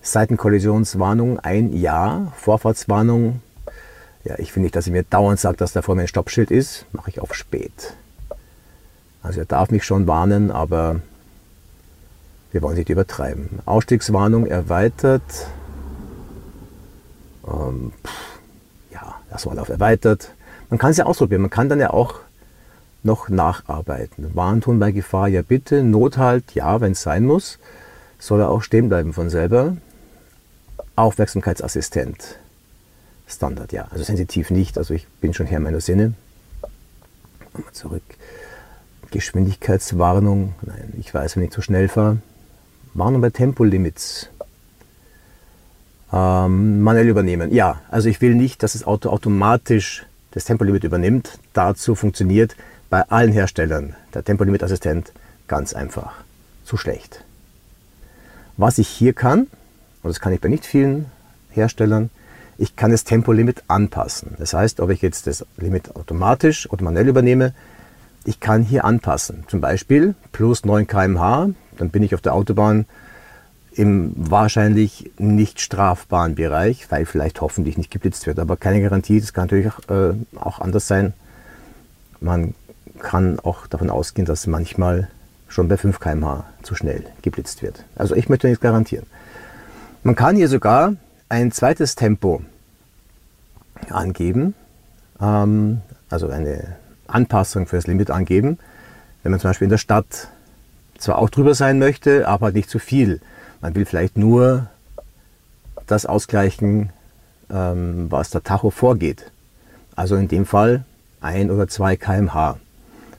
Seitenkollisionswarnung, 0.01 1.39
ein 1.39 1.73
Ja. 1.73 2.31
Vorfahrtswarnung, 2.37 3.41
ja, 4.23 4.35
ich 4.37 4.51
finde 4.51 4.65
nicht, 4.65 4.75
dass 4.75 4.87
er 4.87 4.93
mir 4.93 5.03
dauernd 5.03 5.39
sagt, 5.39 5.61
dass 5.61 5.73
da 5.73 5.81
vor 5.81 5.95
mir 5.95 6.01
ein 6.01 6.07
Stoppschild 6.07 6.51
ist, 6.51 6.85
mache 6.91 7.09
ich 7.09 7.19
auf 7.19 7.33
spät. 7.33 7.93
Also 9.21 9.39
er 9.39 9.45
darf 9.45 9.71
mich 9.71 9.83
schon 9.83 10.07
warnen, 10.07 10.51
aber 10.51 11.01
wir 12.51 12.61
wollen 12.61 12.77
nicht 12.77 12.89
übertreiben. 12.89 13.59
Ausstiegswarnung 13.65 14.45
erweitert. 14.45 15.21
Ähm, 17.47 17.91
pff, 18.05 18.18
das 19.29 19.45
Warlauf 19.45 19.69
erweitert. 19.69 20.31
Man 20.69 20.77
kann 20.77 20.91
es 20.91 20.97
ja 20.97 21.05
ausprobieren. 21.05 21.41
Man 21.41 21.49
kann 21.49 21.69
dann 21.69 21.79
ja 21.79 21.91
auch 21.91 22.15
noch 23.03 23.29
nacharbeiten. 23.29 24.35
Warntun 24.35 24.79
bei 24.79 24.91
Gefahr, 24.91 25.27
ja 25.27 25.41
bitte. 25.41 25.83
Nothalt, 25.83 26.53
ja, 26.53 26.81
wenn 26.81 26.91
es 26.91 27.01
sein 27.01 27.25
muss. 27.25 27.59
Soll 28.19 28.41
er 28.41 28.49
auch 28.49 28.61
stehen 28.61 28.89
bleiben 28.89 29.13
von 29.13 29.29
selber. 29.29 29.77
Aufmerksamkeitsassistent. 30.95 32.39
Standard, 33.27 33.71
ja. 33.71 33.87
Also 33.91 34.03
sensitiv 34.03 34.51
nicht. 34.51 34.77
Also 34.77 34.93
ich 34.93 35.07
bin 35.21 35.33
schon 35.33 35.45
Herr 35.45 35.59
meiner 35.59 35.81
Sinne. 35.81 36.13
Nochmal 37.53 37.73
zurück. 37.73 38.03
Geschwindigkeitswarnung. 39.11 40.53
Nein, 40.61 40.93
ich 40.99 41.13
weiß, 41.13 41.35
wenn 41.35 41.43
ich 41.43 41.51
zu 41.51 41.61
schnell 41.61 41.87
fahre. 41.87 42.17
Warnung 42.93 43.21
bei 43.21 43.29
Tempolimits 43.29 44.29
ähm, 46.11 46.81
manuell 46.81 47.07
übernehmen. 47.07 47.53
Ja, 47.53 47.81
also 47.89 48.09
ich 48.09 48.21
will 48.21 48.35
nicht, 48.35 48.63
dass 48.63 48.73
das 48.73 48.85
Auto 48.85 49.09
automatisch 49.09 50.05
das 50.31 50.45
Tempolimit 50.45 50.83
übernimmt. 50.83 51.39
Dazu 51.53 51.95
funktioniert 51.95 52.55
bei 52.89 53.07
allen 53.09 53.31
Herstellern 53.31 53.95
der 54.13 54.23
Tempolimitassistent 54.23 55.11
ganz 55.47 55.73
einfach. 55.73 56.13
Zu 56.65 56.77
schlecht. 56.77 57.23
Was 58.57 58.77
ich 58.77 58.87
hier 58.87 59.13
kann, 59.13 59.47
und 60.03 60.09
das 60.09 60.19
kann 60.19 60.33
ich 60.33 60.41
bei 60.41 60.49
nicht 60.49 60.65
vielen 60.65 61.05
Herstellern, 61.51 62.09
ich 62.57 62.75
kann 62.75 62.91
das 62.91 63.05
Tempolimit 63.05 63.63
anpassen. 63.67 64.35
Das 64.37 64.53
heißt, 64.53 64.81
ob 64.81 64.89
ich 64.89 65.01
jetzt 65.01 65.27
das 65.27 65.45
Limit 65.57 65.95
automatisch 65.95 66.69
oder 66.69 66.83
manuell 66.83 67.07
übernehme, 67.07 67.53
ich 68.25 68.39
kann 68.39 68.63
hier 68.63 68.83
anpassen. 68.83 69.45
Zum 69.47 69.61
Beispiel 69.61 70.13
plus 70.31 70.65
9 70.65 70.85
km/h, 70.85 71.49
dann 71.77 71.89
bin 71.89 72.03
ich 72.03 72.13
auf 72.13 72.21
der 72.21 72.33
Autobahn 72.33 72.85
im 73.71 74.13
wahrscheinlich 74.15 75.11
nicht 75.17 75.61
strafbaren 75.61 76.35
Bereich, 76.35 76.89
weil 76.89 77.05
vielleicht 77.05 77.41
hoffentlich 77.41 77.77
nicht 77.77 77.91
geblitzt 77.91 78.27
wird. 78.27 78.39
Aber 78.39 78.57
keine 78.57 78.81
Garantie, 78.81 79.19
das 79.21 79.33
kann 79.33 79.45
natürlich 79.45 79.67
auch, 79.67 79.79
äh, 79.89 80.13
auch 80.35 80.59
anders 80.59 80.87
sein. 80.87 81.13
Man 82.19 82.55
kann 82.99 83.39
auch 83.39 83.67
davon 83.67 83.89
ausgehen, 83.89 84.25
dass 84.25 84.47
manchmal 84.47 85.09
schon 85.47 85.67
bei 85.67 85.77
5 85.77 85.99
km/h 85.99 86.45
zu 86.63 86.75
schnell 86.75 87.05
geblitzt 87.21 87.61
wird. 87.61 87.83
Also 87.95 88.15
ich 88.15 88.29
möchte 88.29 88.47
nichts 88.47 88.61
garantieren. 88.61 89.05
Man 90.03 90.15
kann 90.15 90.35
hier 90.35 90.47
sogar 90.47 90.93
ein 91.27 91.51
zweites 91.51 91.95
Tempo 91.95 92.41
angeben, 93.89 94.53
ähm, 95.21 95.81
also 96.09 96.29
eine 96.29 96.75
Anpassung 97.07 97.67
für 97.67 97.77
das 97.77 97.87
Limit 97.87 98.11
angeben. 98.11 98.59
Wenn 99.23 99.31
man 99.31 99.39
zum 99.39 99.49
Beispiel 99.49 99.65
in 99.65 99.71
der 99.71 99.77
Stadt 99.77 100.29
zwar 100.97 101.17
auch 101.17 101.29
drüber 101.29 101.53
sein 101.55 101.79
möchte, 101.79 102.27
aber 102.27 102.51
nicht 102.51 102.69
zu 102.69 102.79
viel 102.79 103.21
man 103.61 103.75
will 103.75 103.85
vielleicht 103.85 104.17
nur 104.17 104.67
das 105.87 106.05
ausgleichen, 106.05 106.91
ähm, 107.49 108.11
was 108.11 108.29
der 108.29 108.43
Tacho 108.43 108.69
vorgeht. 108.69 109.31
Also 109.95 110.15
in 110.15 110.27
dem 110.27 110.45
Fall 110.45 110.85
ein 111.21 111.51
oder 111.51 111.67
zwei 111.67 111.95
kmh. 111.95 112.57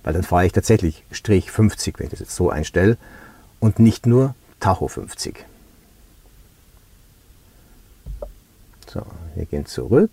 Weil 0.03 0.13
dann 0.13 0.23
fahre 0.23 0.47
ich 0.47 0.53
tatsächlich 0.53 1.05
Strich 1.11 1.51
50, 1.51 1.99
wenn 1.99 2.07
ich 2.07 2.11
das 2.11 2.21
jetzt 2.21 2.35
so 2.35 2.51
einstelle. 2.51 2.97
Und 3.59 3.79
nicht 3.79 4.07
nur 4.07 4.35
Tacho 4.59 4.89
50. 4.89 5.45
So, 8.93 9.03
wir 9.35 9.45
gehen 9.45 9.67
zurück, 9.67 10.11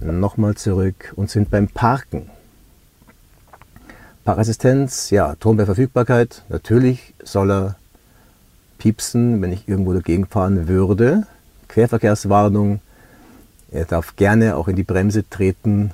nochmal 0.00 0.56
zurück 0.56 1.12
und 1.16 1.30
sind 1.30 1.50
beim 1.50 1.68
Parken. 1.68 2.30
Parkassistenz, 4.24 5.10
ja, 5.10 5.36
Ton 5.36 5.56
bei 5.56 5.64
Verfügbarkeit. 5.64 6.42
Natürlich 6.48 7.14
soll 7.22 7.50
er 7.50 7.76
piepsen, 8.78 9.42
wenn 9.42 9.52
ich 9.52 9.68
irgendwo 9.68 9.92
dagegen 9.92 10.26
fahren 10.26 10.68
würde. 10.68 11.26
Querverkehrswarnung. 11.68 12.80
Er 13.70 13.84
darf 13.84 14.16
gerne 14.16 14.56
auch 14.56 14.68
in 14.68 14.76
die 14.76 14.84
Bremse 14.84 15.28
treten, 15.28 15.90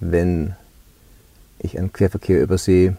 wenn 0.00 0.54
ich 1.58 1.78
einen 1.78 1.92
Querverkehr 1.92 2.42
übersehe. 2.42 2.96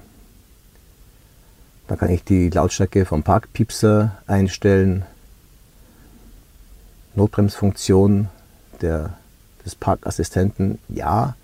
Da 1.88 1.96
kann 1.96 2.10
ich 2.10 2.24
die 2.24 2.50
Lautstärke 2.50 3.06
vom 3.06 3.24
Parkpiepser 3.24 4.18
einstellen. 4.28 5.04
Notbremsfunktion 7.16 8.30
der, 8.82 9.18
des 9.66 9.76
Parkassistenten, 9.76 10.80
ja, 10.88 11.36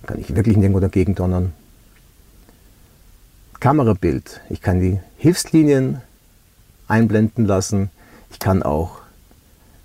da 0.00 0.08
kann 0.08 0.20
ich 0.20 0.34
wirklich 0.34 0.56
nirgendwo 0.56 0.80
dagegen 0.80 1.14
donnern. 1.14 1.52
Kamerabild, 3.60 4.40
ich 4.50 4.60
kann 4.60 4.80
die 4.80 4.98
Hilfslinien 5.18 6.00
einblenden 6.88 7.46
lassen, 7.46 7.90
ich 8.30 8.38
kann 8.38 8.62
auch 8.62 8.98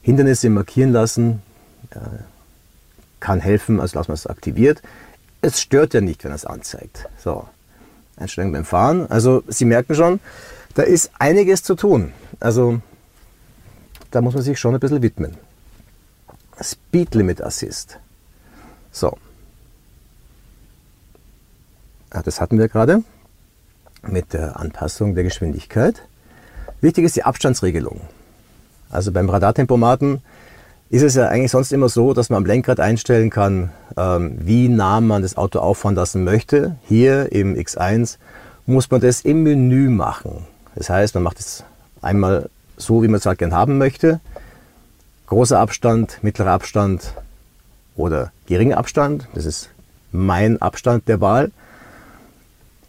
Hindernisse 0.01 0.50
markieren 0.50 0.92
lassen, 0.92 1.42
kann 3.20 3.39
helfen, 3.39 3.80
also 3.80 3.98
lassen 3.98 4.10
wir 4.10 4.13
es 4.13 4.27
aktiviert. 4.27 4.82
Es 5.42 5.62
stört 5.62 5.94
ja 5.94 6.01
nicht, 6.01 6.24
wenn 6.24 6.32
es 6.32 6.46
anzeigt. 6.46 7.08
So, 7.18 7.48
Einstellung 8.16 8.51
beim 8.51 8.66
Fahren. 8.66 9.10
Also 9.10 9.44
Sie 9.48 9.66
merken 9.66 9.96
schon, 9.96 10.20
da 10.74 10.84
ist 10.84 11.12
einiges 11.20 11.63
zu 11.63 11.75
tun. 11.75 12.13
Also 12.39 12.82
da 14.12 14.22
muss 14.22 14.34
man 14.34 14.44
sich 14.44 14.60
schon 14.60 14.74
ein 14.74 14.80
bisschen 14.80 15.01
widmen. 15.01 15.38
Speed 16.62 17.16
Limit 17.16 17.42
Assist. 17.42 18.00
So. 18.92 19.18
Ja, 22.13 22.24
das 22.24 22.39
hatten 22.42 22.58
wir 22.58 22.68
gerade 22.68 23.04
mit 24.01 24.34
der 24.34 24.60
Anpassung 24.60 25.13
der 25.13 25.24
Geschwindigkeit. 25.24 26.08
Wichtig 26.81 27.05
ist 27.05 27.15
die 27.15 27.24
Abstandsregelung. 27.24 28.01
Also 28.89 29.12
beim 29.12 29.29
Radartempomaten 29.29 30.22
ist 30.89 31.03
es 31.03 31.15
ja 31.15 31.27
eigentlich 31.27 31.51
sonst 31.51 31.74
immer 31.74 31.89
so, 31.89 32.13
dass 32.13 32.29
man 32.29 32.38
am 32.38 32.46
Lenkrad 32.46 32.79
einstellen 32.79 33.29
kann, 33.29 33.72
ähm, 33.98 34.38
wie 34.39 34.69
nah 34.69 35.01
man 35.01 35.22
das 35.22 35.36
Auto 35.36 35.60
auffahren 35.60 35.96
lassen 35.96 36.24
möchte. 36.24 36.77
Hier 36.88 37.31
im 37.31 37.55
X1 37.55 38.17
muss 38.65 38.89
man 38.89 39.01
das 39.01 39.22
im 39.22 39.43
Menü 39.43 39.89
machen. 39.89 40.46
Das 40.75 40.89
heißt, 40.89 41.15
man 41.15 41.24
macht 41.24 41.39
es 41.39 41.63
einmal 42.01 42.50
so, 42.77 43.03
wie 43.03 43.07
man 43.07 43.17
es 43.17 43.25
halt 43.25 43.39
gern 43.39 43.53
haben 43.53 43.77
möchte. 43.77 44.19
Großer 45.25 45.60
Abstand, 45.60 46.19
mittlerer 46.22 46.51
Abstand 46.51 47.13
oder 47.96 48.31
geringer 48.46 48.77
Abstand. 48.77 49.27
Das 49.34 49.46
ist 49.46 49.69
mein 50.12 50.62
Abstand 50.62 51.07
der 51.07 51.19
Wahl. 51.19 51.51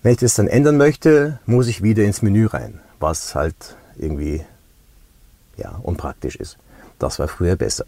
Wenn 0.03 0.13
ich 0.13 0.19
das 0.19 0.35
dann 0.35 0.47
ändern 0.47 0.77
möchte, 0.77 1.41
muss 1.47 1.67
ich 1.67 1.83
wieder 1.83 2.05
ins 2.05 2.23
Menü 2.23 2.47
rein, 2.47 2.81
was 3.01 3.35
halt 3.35 3.77
irgendwie 3.97 4.45
ja, 5.57 5.79
unpraktisch 5.83 6.37
ist. 6.37 6.57
Das 6.99 7.19
war 7.19 7.29
früher 7.29 7.57
besser. 7.57 7.85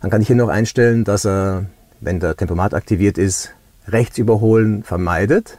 Dann 0.00 0.10
kann 0.10 0.20
ich 0.20 0.26
hier 0.26 0.36
noch 0.36 0.48
einstellen, 0.48 1.04
dass 1.04 1.24
er, 1.24 1.66
wenn 2.00 2.20
der 2.20 2.36
Tempomat 2.36 2.74
aktiviert 2.74 3.18
ist, 3.18 3.50
rechts 3.86 4.18
überholen 4.18 4.82
vermeidet. 4.82 5.58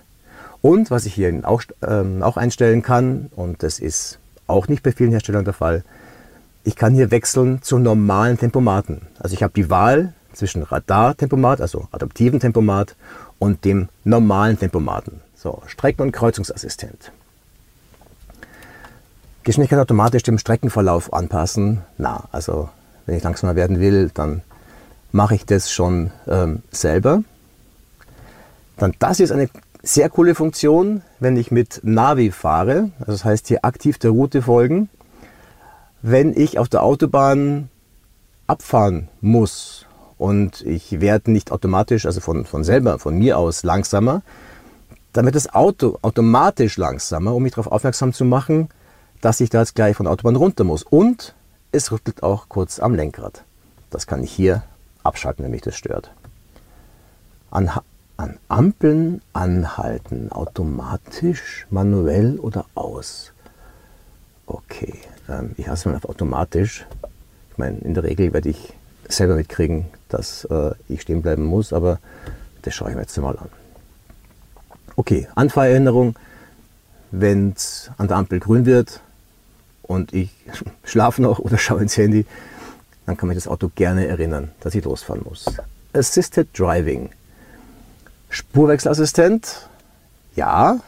Und 0.62 0.92
was 0.92 1.06
ich 1.06 1.14
hier 1.14 1.42
auch, 1.44 1.64
ähm, 1.86 2.24
auch 2.24 2.38
einstellen 2.38 2.82
kann, 2.82 3.30
und 3.36 3.64
das 3.64 3.80
ist 3.80 4.20
auch 4.48 4.68
nicht 4.68 4.84
bei 4.84 4.92
vielen 4.92 5.12
Herstellern 5.12 5.46
der 5.46 5.54
Fall. 5.54 5.84
Ich 6.64 6.76
kann 6.76 6.94
hier 6.94 7.12
wechseln 7.12 7.62
zu 7.62 7.78
normalen 7.78 8.38
Tempomaten. 8.38 9.02
Also 9.20 9.34
ich 9.34 9.44
habe 9.44 9.54
die 9.54 9.70
Wahl 9.70 10.14
zwischen 10.34 10.64
Radar-Tempomat, 10.64 11.62
also 11.62 11.88
adaptiven 11.92 12.40
Tempomat 12.40 12.96
und 13.40 13.66
dem 13.66 13.90
normalen 14.04 14.58
Tempomaten. 14.58 15.22
So, 15.36 15.62
Strecken- 15.68 16.02
und 16.02 16.12
Kreuzungsassistent. 16.12 17.12
Geschwindigkeit 19.44 19.80
automatisch 19.80 20.24
dem 20.24 20.38
Streckenverlauf 20.38 21.14
anpassen. 21.14 21.82
Na, 21.98 22.24
also 22.32 22.70
wenn 23.06 23.18
ich 23.18 23.24
langsamer 23.24 23.56
werden 23.56 23.80
will, 23.80 24.10
dann 24.14 24.42
mache 25.12 25.36
ich 25.36 25.46
das 25.46 25.72
schon 25.72 26.12
ähm, 26.28 26.64
selber. 26.72 27.24
Dann 28.78 28.94
das 29.00 29.20
ist 29.20 29.32
eine 29.32 29.50
sehr 29.82 30.10
coole 30.10 30.34
Funktion, 30.34 31.02
wenn 31.20 31.36
ich 31.36 31.52
mit 31.52 31.82
Navi 31.84 32.32
fahre, 32.32 32.92
also 33.00 33.12
das 33.12 33.26
heißt 33.26 33.48
hier 33.48 33.66
aktiv 33.66 33.98
der 34.00 34.12
Route 34.12 34.42
folgen. 34.42 34.90
Wenn 36.02 36.36
ich 36.36 36.58
auf 36.58 36.70
der 36.70 36.84
Autobahn 36.84 37.70
abfahren 38.48 39.10
muss 39.20 39.86
und 40.18 40.62
ich 40.62 41.02
werde 41.02 41.32
nicht 41.32 41.52
automatisch, 41.52 42.06
also 42.06 42.22
von, 42.22 42.46
von 42.46 42.64
selber, 42.64 42.98
von 42.98 43.18
mir 43.18 43.38
aus 43.38 43.64
langsamer, 43.64 44.22
dann 45.12 45.26
wird 45.26 45.36
das 45.36 45.54
Auto 45.54 46.00
automatisch 46.02 46.78
langsamer, 46.78 47.36
um 47.36 47.44
mich 47.44 47.54
darauf 47.54 47.72
aufmerksam 47.72 48.14
zu 48.14 48.26
machen, 48.26 48.70
dass 49.24 49.40
ich 49.40 49.50
da 49.50 49.60
jetzt 49.60 49.74
gleich 49.74 49.96
von 49.96 50.04
der 50.04 50.12
Autobahn 50.12 50.36
runter 50.36 50.66
muss. 50.66 50.84
Und 50.84 51.34
es 51.72 51.94
rüttelt 51.94 52.24
auch 52.24 52.50
kurz 52.50 52.80
am 52.80 52.94
Lenkrad. 52.94 53.46
Das 53.90 54.06
kann 54.06 54.22
ich 54.22 54.34
hier 54.34 54.64
abschalten, 55.02 55.46
wenn 55.46 55.52
mich 55.52 55.62
das 55.62 55.78
stört. 55.78 56.12
An, 57.50 57.72
an 58.18 58.38
Ampeln 58.50 59.22
anhalten, 59.32 60.30
automatisch, 60.30 61.66
manuell 61.70 62.38
oder 62.38 62.66
aus? 62.76 63.32
Okay, 64.46 64.96
ähm, 65.30 65.52
ich 65.56 65.70
hasse 65.70 65.88
mal 65.88 65.96
auf 65.96 66.10
automatisch. 66.10 66.86
Ich 67.52 67.58
meine, 67.58 67.78
in 67.78 67.94
der 67.94 68.04
Regel 68.04 68.34
werde 68.34 68.50
ich 68.50 68.74
selber 69.08 69.36
mitkriegen, 69.36 69.86
dass 70.10 70.44
äh, 70.46 70.72
ich 70.90 71.02
stehen 71.02 71.22
bleiben 71.22 71.46
muss, 71.46 71.72
aber 71.72 72.00
das 72.64 72.76
schaue 72.76 72.90
ich 72.90 72.96
mir 72.96 73.04
jetzt 73.04 73.18
mal 73.20 73.38
an. 73.38 73.50
Okay, 74.98 75.30
Anfahrerinnerung, 75.34 76.16
wenn 77.12 77.52
es 77.52 77.90
an 77.98 78.10
der 78.10 78.18
Ampel 78.18 78.42
grün 78.42 78.66
wird 78.66 79.00
und 79.84 80.14
ich 80.14 80.32
schlafe 80.84 81.22
noch 81.22 81.40
oder 81.40 81.58
schaue 81.58 81.82
ins 81.82 81.98
Handy, 81.98 82.26
dann 83.06 83.18
kann 83.18 83.30
mich 83.30 83.38
das 83.38 83.48
Auto 83.48 83.70
gerne 83.76 84.08
erinnern, 84.08 84.52
dass 84.62 84.76
ich 84.76 84.84
losfahren 84.84 85.24
muss. 85.24 85.46
Assisted 85.94 86.48
Driving. 86.58 87.10
Spurwechselassistent, 88.30 89.70
ja, 90.36 90.80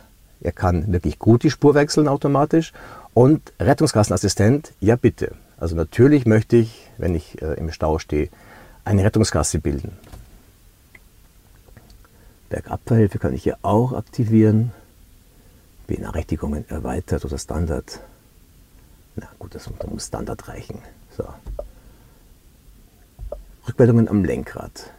er 0.41 0.51
kann 0.51 0.91
wirklich 0.91 1.19
gut 1.19 1.43
die 1.43 1.51
Spur 1.51 1.75
wechseln 1.75 2.07
automatisch. 2.07 2.73
Und 3.13 3.53
Rettungskassenassistent, 3.59 4.73
ja 4.79 4.95
bitte. 4.95 5.33
Also 5.57 5.75
natürlich 5.75 6.25
möchte 6.25 6.57
ich, 6.57 6.89
wenn 6.97 7.15
ich 7.15 7.41
äh, 7.41 7.53
im 7.53 7.71
Stau 7.71 7.99
stehe, 7.99 8.29
eine 8.83 9.03
Rettungskasse 9.03 9.59
bilden. 9.59 9.93
Bergabfahrhilfe 12.49 13.19
kann 13.19 13.33
ich 13.33 13.43
hier 13.43 13.57
auch 13.61 13.93
aktivieren. 13.93 14.71
Benachrichtigungen 15.87 16.65
erweitert 16.69 17.25
oder 17.25 17.37
Standard. 17.37 17.99
Na 19.15 19.27
gut, 19.39 19.55
das 19.55 19.69
muss 19.89 20.07
Standard 20.07 20.47
reichen. 20.47 20.79
So. 21.15 21.25
Rückmeldungen 23.67 24.07
am 24.07 24.23
Lenkrad. 24.23 24.91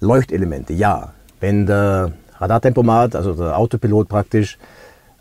Leuchtelemente, 0.00 0.72
ja. 0.72 1.12
Wenn 1.40 1.66
der 1.66 2.12
Radartempomat, 2.38 3.16
also 3.16 3.34
der 3.34 3.56
Autopilot 3.56 4.08
praktisch, 4.08 4.58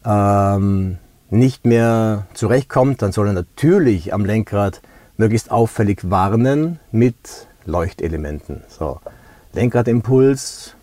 ähm, 0.06 0.98
nicht 1.30 1.66
mehr 1.66 2.28
zurechtkommt, 2.34 3.02
dann 3.02 3.12
soll 3.12 3.28
er 3.28 3.34
natürlich 3.34 4.14
am 4.14 4.26
Lenkrad 4.26 4.82
möglichst 5.18 5.52
auffällig 5.52 6.10
warnen 6.10 6.80
mit 6.92 7.48
Leuchtelementen. 7.66 8.64
So, 8.68 9.00
Lenkradimpuls. 9.54 10.76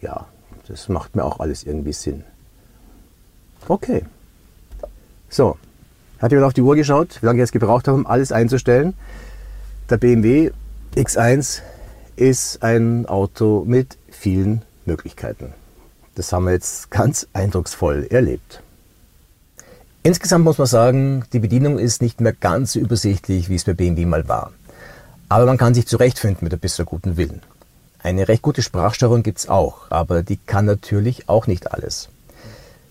Ja, 0.00 0.26
das 0.68 0.88
macht 0.88 1.16
mir 1.16 1.24
auch 1.24 1.40
alles 1.40 1.64
irgendwie 1.64 1.92
Sinn. 1.92 2.24
Okay. 3.68 4.04
So, 5.28 5.56
hat 6.18 6.30
jemand 6.30 6.46
auf 6.46 6.54
die 6.54 6.62
Uhr 6.62 6.76
geschaut, 6.76 7.20
wie 7.20 7.26
lange 7.26 7.38
ich 7.38 7.42
jetzt 7.42 7.52
gebraucht 7.52 7.88
habe, 7.88 7.96
um 7.96 8.06
alles 8.06 8.32
einzustellen? 8.32 8.94
Der 9.90 9.96
BMW 9.96 10.52
X1 10.94 11.60
ist 12.16 12.62
ein 12.62 13.06
Auto 13.06 13.64
mit 13.66 13.98
vielen 14.10 14.62
Möglichkeiten. 14.86 15.52
Das 16.14 16.32
haben 16.32 16.44
wir 16.44 16.52
jetzt 16.52 16.90
ganz 16.90 17.26
eindrucksvoll 17.32 18.06
erlebt. 18.08 18.62
Insgesamt 20.02 20.44
muss 20.44 20.58
man 20.58 20.66
sagen, 20.66 21.24
die 21.32 21.40
Bedienung 21.40 21.78
ist 21.78 22.02
nicht 22.02 22.20
mehr 22.20 22.32
ganz 22.32 22.74
so 22.74 22.78
übersichtlich, 22.78 23.48
wie 23.48 23.56
es 23.56 23.64
bei 23.64 23.72
BMW 23.72 24.04
mal 24.04 24.28
war. 24.28 24.52
Aber 25.28 25.46
man 25.46 25.56
kann 25.56 25.74
sich 25.74 25.86
zurechtfinden 25.86 26.44
mit 26.44 26.52
ein 26.52 26.60
bisschen 26.60 26.84
guten 26.84 27.16
Willen. 27.16 27.40
Eine 28.04 28.28
recht 28.28 28.42
gute 28.42 28.60
Sprachsteuerung 28.60 29.22
gibt 29.22 29.38
es 29.38 29.48
auch, 29.48 29.90
aber 29.90 30.22
die 30.22 30.36
kann 30.36 30.66
natürlich 30.66 31.26
auch 31.30 31.46
nicht 31.46 31.72
alles. 31.72 32.10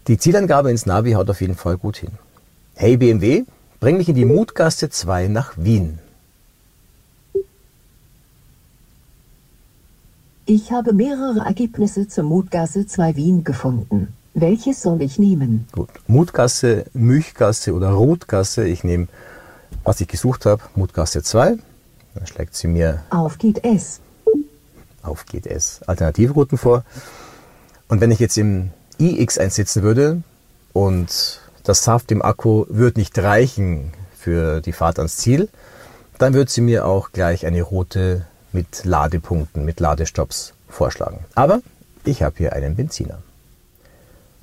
Die 0.08 0.18
Zielangabe 0.18 0.72
ins 0.72 0.88
Navi 0.88 1.12
haut 1.12 1.30
auf 1.30 1.40
jeden 1.40 1.56
Fall 1.56 1.78
gut 1.78 1.98
hin. 1.98 2.10
Hey 2.74 2.98
BMW, 2.98 3.44
bring 3.80 3.98
mich 3.98 4.10
in 4.10 4.16
die 4.16 4.26
Mutgasse 4.26 4.90
2 4.90 5.28
nach 5.28 5.54
Wien. 5.56 6.00
Ich 10.48 10.72
habe 10.72 10.94
mehrere 10.94 11.46
Ergebnisse 11.46 12.08
zur 12.08 12.24
Mutgasse 12.24 12.88
2 12.88 13.16
Wien 13.16 13.44
gefunden. 13.44 14.16
Welches 14.34 14.82
soll 14.82 15.04
ich 15.04 15.20
nehmen? 15.20 15.68
Gut. 15.74 15.90
Mutgasse, 16.08 16.86
Milchgasse 16.94 17.76
oder 17.76 17.92
Rotgasse. 17.92 18.66
Ich 18.66 18.84
nehme, 18.84 19.08
was 19.84 20.02
ich 20.02 20.08
gesucht 20.08 20.48
habe, 20.48 20.64
Mutgasse 20.74 21.22
2. 21.22 21.58
Dann 22.16 22.28
schlägt 22.28 22.56
sie 22.56 22.68
mir 22.68 23.04
Auf 23.12 23.38
geht 23.38 23.64
es. 23.64 24.00
Auf 25.04 25.26
geht 25.26 25.46
es 25.46 25.82
Alternativrouten 25.84 26.58
vor. 26.58 26.84
Und 27.88 28.02
wenn 28.02 28.12
ich 28.12 28.20
jetzt 28.20 28.38
im 28.38 28.72
iX 28.98 29.38
einsitzen 29.38 29.84
würde 29.84 30.24
und 30.72 31.42
das 31.64 31.84
Saft 31.84 32.12
im 32.12 32.22
Akku 32.22 32.66
wird 32.70 32.98
nicht 32.98 33.18
reichen 33.20 33.94
für 34.18 34.62
die 34.62 34.74
Fahrt 34.74 34.98
ans 34.98 35.18
Ziel, 35.18 35.50
dann 36.18 36.34
wird 36.34 36.50
sie 36.50 36.62
mir 36.62 36.86
auch 36.86 37.12
gleich 37.12 37.46
eine 37.46 37.62
Route 37.62 38.26
mit 38.52 38.86
Ladepunkten, 38.86 39.66
mit 39.66 39.80
Ladestops 39.80 40.54
vorschlagen. 40.70 41.26
Aber 41.36 41.62
ich 42.06 42.24
habe 42.24 42.36
hier 42.38 42.54
einen 42.54 42.76
Benziner. 42.76 43.20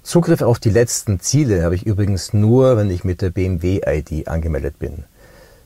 Zugriff 0.02 0.42
auf 0.42 0.58
die 0.58 0.70
letzten 0.70 1.20
Ziele 1.20 1.62
habe 1.62 1.74
ich 1.74 1.86
übrigens 1.86 2.32
nur, 2.32 2.76
wenn 2.76 2.90
ich 2.90 3.04
mit 3.04 3.20
der 3.22 3.30
BMW-ID 3.30 4.28
angemeldet 4.28 4.78
bin. 4.78 5.04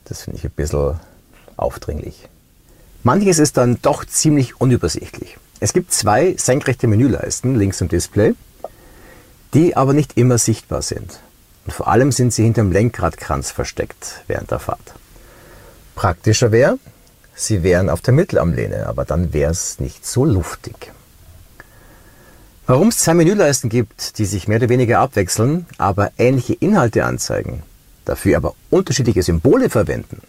Das 0.04 0.22
finde 0.22 0.38
ich 0.38 0.44
ein 0.44 0.50
bisschen 0.50 0.98
aufdringlich. 1.56 2.28
Manches 3.06 3.38
ist 3.38 3.58
dann 3.58 3.78
doch 3.82 4.06
ziemlich 4.06 4.62
unübersichtlich. 4.62 5.36
Es 5.60 5.74
gibt 5.74 5.92
zwei 5.92 6.36
senkrechte 6.38 6.86
Menüleisten 6.86 7.54
links 7.54 7.82
im 7.82 7.88
Display, 7.88 8.34
die 9.52 9.76
aber 9.76 9.92
nicht 9.92 10.16
immer 10.16 10.38
sichtbar 10.38 10.80
sind. 10.80 11.20
Und 11.66 11.72
vor 11.72 11.88
allem 11.88 12.12
sind 12.12 12.32
sie 12.32 12.44
hinterm 12.44 12.72
Lenkradkranz 12.72 13.50
versteckt 13.50 14.22
während 14.26 14.50
der 14.50 14.58
Fahrt. 14.58 14.94
Praktischer 15.94 16.50
wäre, 16.50 16.78
sie 17.34 17.62
wären 17.62 17.90
auf 17.90 18.00
der 18.00 18.14
Mittelarmlehne, 18.14 18.86
aber 18.86 19.04
dann 19.04 19.34
wäre 19.34 19.52
es 19.52 19.80
nicht 19.80 20.06
so 20.06 20.24
luftig. 20.24 20.90
Warum 22.66 22.88
es 22.88 23.00
zwei 23.00 23.12
Menüleisten 23.12 23.68
gibt, 23.68 24.16
die 24.16 24.24
sich 24.24 24.48
mehr 24.48 24.56
oder 24.56 24.70
weniger 24.70 25.00
abwechseln, 25.00 25.66
aber 25.76 26.10
ähnliche 26.16 26.54
Inhalte 26.54 27.04
anzeigen, 27.04 27.62
dafür 28.06 28.38
aber 28.38 28.54
unterschiedliche 28.70 29.22
Symbole 29.22 29.68
verwenden, 29.68 30.22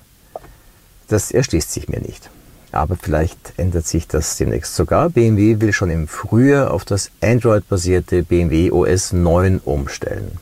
das 1.07 1.31
erschließt 1.31 1.71
sich 1.71 1.87
mir 1.87 2.01
nicht. 2.01 2.29
Aber 2.75 2.97
vielleicht 3.01 3.53
ändert 3.55 3.87
sich 3.87 4.05
das 4.05 4.35
demnächst 4.35 4.75
sogar. 4.75 5.09
BMW 5.09 5.61
will 5.61 5.71
schon 5.71 5.89
im 5.89 6.09
Frühjahr 6.09 6.71
auf 6.71 6.83
das 6.83 7.09
Android-basierte 7.21 8.23
BMW 8.23 8.69
OS 8.69 9.13
9 9.13 9.59
umstellen. 9.63 10.37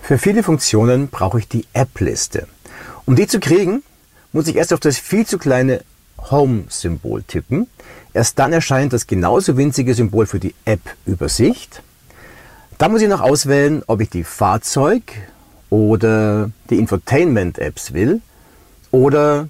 Für 0.00 0.16
viele 0.16 0.44
Funktionen 0.44 1.08
brauche 1.08 1.40
ich 1.40 1.48
die 1.48 1.66
App-Liste. 1.72 2.46
Um 3.04 3.16
die 3.16 3.26
zu 3.26 3.40
kriegen, 3.40 3.82
muss 4.32 4.46
ich 4.46 4.54
erst 4.54 4.72
auf 4.72 4.78
das 4.78 4.96
viel 4.96 5.26
zu 5.26 5.38
kleine 5.38 5.80
Home-Symbol 6.30 7.24
tippen. 7.24 7.66
Erst 8.14 8.38
dann 8.38 8.52
erscheint 8.52 8.92
das 8.92 9.08
genauso 9.08 9.56
winzige 9.56 9.94
Symbol 9.94 10.26
für 10.26 10.38
die 10.38 10.54
App-Übersicht. 10.64 11.82
Da 12.78 12.88
muss 12.88 13.02
ich 13.02 13.08
noch 13.08 13.22
auswählen, 13.22 13.82
ob 13.88 14.00
ich 14.00 14.08
die 14.08 14.24
Fahrzeug- 14.24 15.14
oder 15.68 16.52
die 16.70 16.78
Infotainment-Apps 16.78 17.92
will 17.92 18.20
oder 18.92 19.48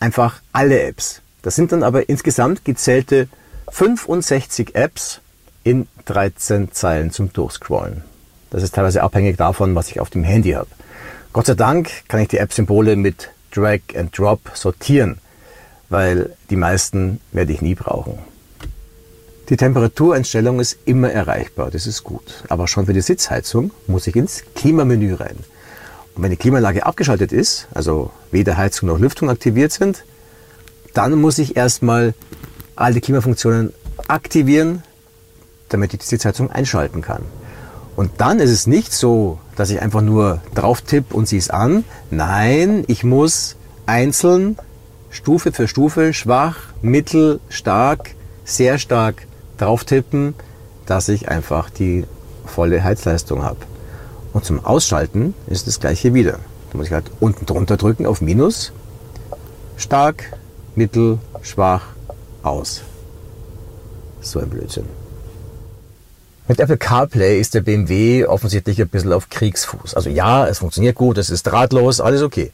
einfach 0.00 0.40
alle 0.52 0.82
Apps. 0.82 1.22
Das 1.42 1.54
sind 1.54 1.72
dann 1.72 1.82
aber 1.82 2.08
insgesamt 2.08 2.64
gezählte 2.64 3.28
65 3.70 4.74
Apps 4.74 5.20
in 5.62 5.86
13 6.06 6.72
Zeilen 6.72 7.12
zum 7.12 7.32
Durchscrollen. 7.32 8.02
Das 8.50 8.62
ist 8.62 8.74
teilweise 8.74 9.02
abhängig 9.02 9.36
davon, 9.36 9.74
was 9.74 9.88
ich 9.90 10.00
auf 10.00 10.10
dem 10.10 10.24
Handy 10.24 10.52
habe. 10.52 10.68
Gott 11.32 11.46
sei 11.46 11.54
Dank 11.54 12.08
kann 12.08 12.20
ich 12.20 12.28
die 12.28 12.38
App-Symbole 12.38 12.96
mit 12.96 13.30
Drag 13.52 13.80
and 13.94 14.16
Drop 14.16 14.40
sortieren, 14.54 15.18
weil 15.88 16.34
die 16.50 16.56
meisten 16.56 17.20
werde 17.32 17.52
ich 17.52 17.62
nie 17.62 17.76
brauchen. 17.76 18.18
Die 19.48 19.56
Temperatureinstellung 19.56 20.60
ist 20.60 20.78
immer 20.84 21.10
erreichbar, 21.10 21.70
das 21.70 21.86
ist 21.86 22.04
gut. 22.04 22.44
Aber 22.48 22.68
schon 22.68 22.86
für 22.86 22.92
die 22.92 23.00
Sitzheizung 23.00 23.72
muss 23.86 24.06
ich 24.06 24.16
ins 24.16 24.44
Klimamenü 24.54 25.14
rein. 25.14 25.36
Und 26.14 26.22
wenn 26.22 26.30
die 26.30 26.36
Klimaanlage 26.36 26.84
abgeschaltet 26.84 27.32
ist, 27.32 27.68
also 27.72 28.10
weder 28.30 28.56
Heizung 28.56 28.88
noch 28.88 28.98
Lüftung 28.98 29.30
aktiviert 29.30 29.72
sind, 29.72 30.04
dann 30.94 31.20
muss 31.20 31.38
ich 31.38 31.56
erstmal 31.56 32.14
all 32.76 32.94
die 32.94 33.00
Klimafunktionen 33.00 33.72
aktivieren, 34.08 34.82
damit 35.68 35.94
ich 35.94 36.00
die 36.00 36.06
Sitzheizung 36.06 36.50
einschalten 36.50 37.02
kann. 37.02 37.22
Und 37.96 38.12
dann 38.18 38.40
ist 38.40 38.50
es 38.50 38.66
nicht 38.66 38.92
so, 38.92 39.38
dass 39.56 39.70
ich 39.70 39.82
einfach 39.82 40.00
nur 40.00 40.40
drauf 40.54 40.80
tippe 40.80 41.14
und 41.14 41.28
sie 41.28 41.36
es 41.36 41.50
an. 41.50 41.84
Nein, 42.10 42.84
ich 42.86 43.04
muss 43.04 43.56
einzeln, 43.86 44.56
Stufe 45.10 45.52
für 45.52 45.68
Stufe, 45.68 46.14
schwach, 46.14 46.56
mittel, 46.82 47.40
stark, 47.48 48.14
sehr 48.44 48.78
stark 48.78 49.26
drauf 49.58 49.84
tippen, 49.84 50.34
dass 50.86 51.08
ich 51.08 51.28
einfach 51.28 51.68
die 51.68 52.04
volle 52.46 52.82
Heizleistung 52.82 53.42
habe. 53.42 53.58
Und 54.32 54.44
zum 54.44 54.64
Ausschalten 54.64 55.34
ist 55.46 55.66
das 55.66 55.80
gleiche 55.80 56.14
wieder. 56.14 56.38
Da 56.70 56.78
muss 56.78 56.86
ich 56.86 56.92
halt 56.92 57.10
unten 57.20 57.46
drunter 57.46 57.76
drücken 57.76 58.06
auf 58.06 58.20
Minus, 58.20 58.72
stark, 59.76 60.36
mittel, 60.76 61.18
schwach, 61.42 61.82
aus. 62.42 62.82
So 64.20 64.38
ein 64.38 64.50
Blödsinn. 64.50 64.86
Mit 66.46 66.58
Apple 66.58 66.78
CarPlay 66.78 67.40
ist 67.40 67.54
der 67.54 67.60
BMW 67.60 68.26
offensichtlich 68.26 68.80
ein 68.80 68.88
bisschen 68.88 69.12
auf 69.12 69.28
Kriegsfuß. 69.28 69.94
Also 69.94 70.10
ja, 70.10 70.46
es 70.46 70.58
funktioniert 70.58 70.96
gut, 70.96 71.16
es 71.18 71.30
ist 71.30 71.44
drahtlos, 71.44 72.00
alles 72.00 72.22
okay. 72.22 72.50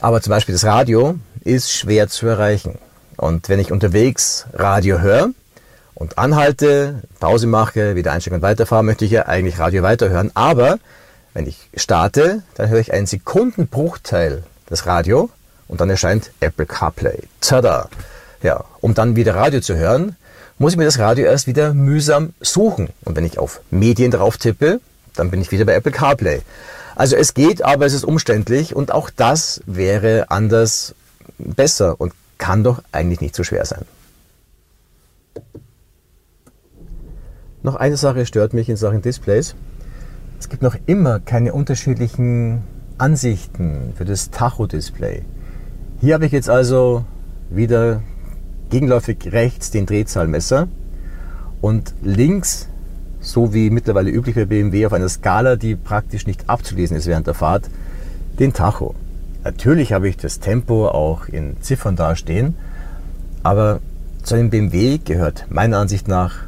Aber 0.00 0.20
zum 0.20 0.30
Beispiel 0.30 0.54
das 0.54 0.64
Radio 0.64 1.14
ist 1.44 1.70
schwer 1.72 2.08
zu 2.08 2.26
erreichen. 2.26 2.78
Und 3.16 3.48
wenn 3.48 3.60
ich 3.60 3.70
unterwegs 3.70 4.46
Radio 4.52 5.00
höre 5.00 5.30
und 5.94 6.18
anhalte, 6.18 7.02
Pause 7.20 7.46
mache, 7.46 7.94
wieder 7.94 8.12
einsteigen 8.12 8.38
und 8.38 8.42
weiterfahre, 8.42 8.82
möchte 8.82 9.04
ich 9.04 9.10
ja 9.10 9.26
eigentlich 9.26 9.58
Radio 9.58 9.82
weiterhören. 9.82 10.30
Aber 10.34 10.78
wenn 11.34 11.46
ich 11.46 11.68
starte, 11.76 12.42
dann 12.54 12.68
höre 12.68 12.80
ich 12.80 12.92
einen 12.92 13.06
Sekundenbruchteil 13.06 14.42
des 14.70 14.86
Radio 14.86 15.30
und 15.68 15.80
dann 15.80 15.90
erscheint 15.90 16.30
Apple 16.40 16.66
CarPlay. 16.66 17.22
Tada! 17.40 17.88
Ja, 18.42 18.64
um 18.80 18.94
dann 18.94 19.16
wieder 19.16 19.34
Radio 19.34 19.60
zu 19.60 19.76
hören, 19.76 20.16
muss 20.58 20.72
ich 20.72 20.78
mir 20.78 20.84
das 20.84 20.98
Radio 20.98 21.24
erst 21.24 21.46
wieder 21.46 21.74
mühsam 21.74 22.34
suchen. 22.40 22.88
Und 23.04 23.16
wenn 23.16 23.24
ich 23.24 23.38
auf 23.38 23.60
Medien 23.70 24.10
drauf 24.10 24.36
tippe, 24.36 24.80
dann 25.14 25.30
bin 25.30 25.40
ich 25.40 25.50
wieder 25.50 25.64
bei 25.64 25.74
Apple 25.74 25.92
CarPlay. 25.92 26.42
Also 26.94 27.16
es 27.16 27.34
geht, 27.34 27.64
aber 27.64 27.86
es 27.86 27.94
ist 27.94 28.04
umständlich 28.04 28.76
und 28.76 28.92
auch 28.92 29.10
das 29.10 29.60
wäre 29.66 30.30
anders 30.30 30.94
besser 31.38 32.00
und 32.00 32.12
kann 32.38 32.62
doch 32.62 32.82
eigentlich 32.92 33.20
nicht 33.20 33.34
so 33.34 33.42
schwer 33.42 33.64
sein. 33.64 33.84
Noch 37.64 37.76
eine 37.76 37.96
Sache 37.96 38.26
stört 38.26 38.52
mich 38.52 38.68
in 38.68 38.76
Sachen 38.76 39.00
Displays. 39.00 39.54
Es 40.38 40.50
gibt 40.50 40.60
noch 40.60 40.76
immer 40.84 41.18
keine 41.18 41.54
unterschiedlichen 41.54 42.62
Ansichten 42.98 43.94
für 43.96 44.04
das 44.04 44.30
Tacho-Display. 44.30 45.22
Hier 45.98 46.12
habe 46.12 46.26
ich 46.26 46.32
jetzt 46.32 46.50
also 46.50 47.06
wieder 47.48 48.02
gegenläufig 48.68 49.32
rechts 49.32 49.70
den 49.70 49.86
Drehzahlmesser 49.86 50.68
und 51.62 51.94
links, 52.02 52.68
so 53.20 53.54
wie 53.54 53.70
mittlerweile 53.70 54.10
üblich 54.10 54.34
bei 54.34 54.44
BMW, 54.44 54.84
auf 54.84 54.92
einer 54.92 55.08
Skala, 55.08 55.56
die 55.56 55.74
praktisch 55.74 56.26
nicht 56.26 56.50
abzulesen 56.50 56.98
ist 56.98 57.06
während 57.06 57.26
der 57.26 57.32
Fahrt, 57.32 57.70
den 58.38 58.52
Tacho. 58.52 58.94
Natürlich 59.42 59.94
habe 59.94 60.06
ich 60.10 60.18
das 60.18 60.38
Tempo 60.38 60.88
auch 60.88 61.28
in 61.28 61.56
Ziffern 61.62 61.96
dastehen, 61.96 62.56
aber 63.42 63.80
zu 64.22 64.34
einem 64.34 64.50
BMW 64.50 64.98
gehört 64.98 65.46
meiner 65.48 65.78
Ansicht 65.78 66.08
nach 66.08 66.43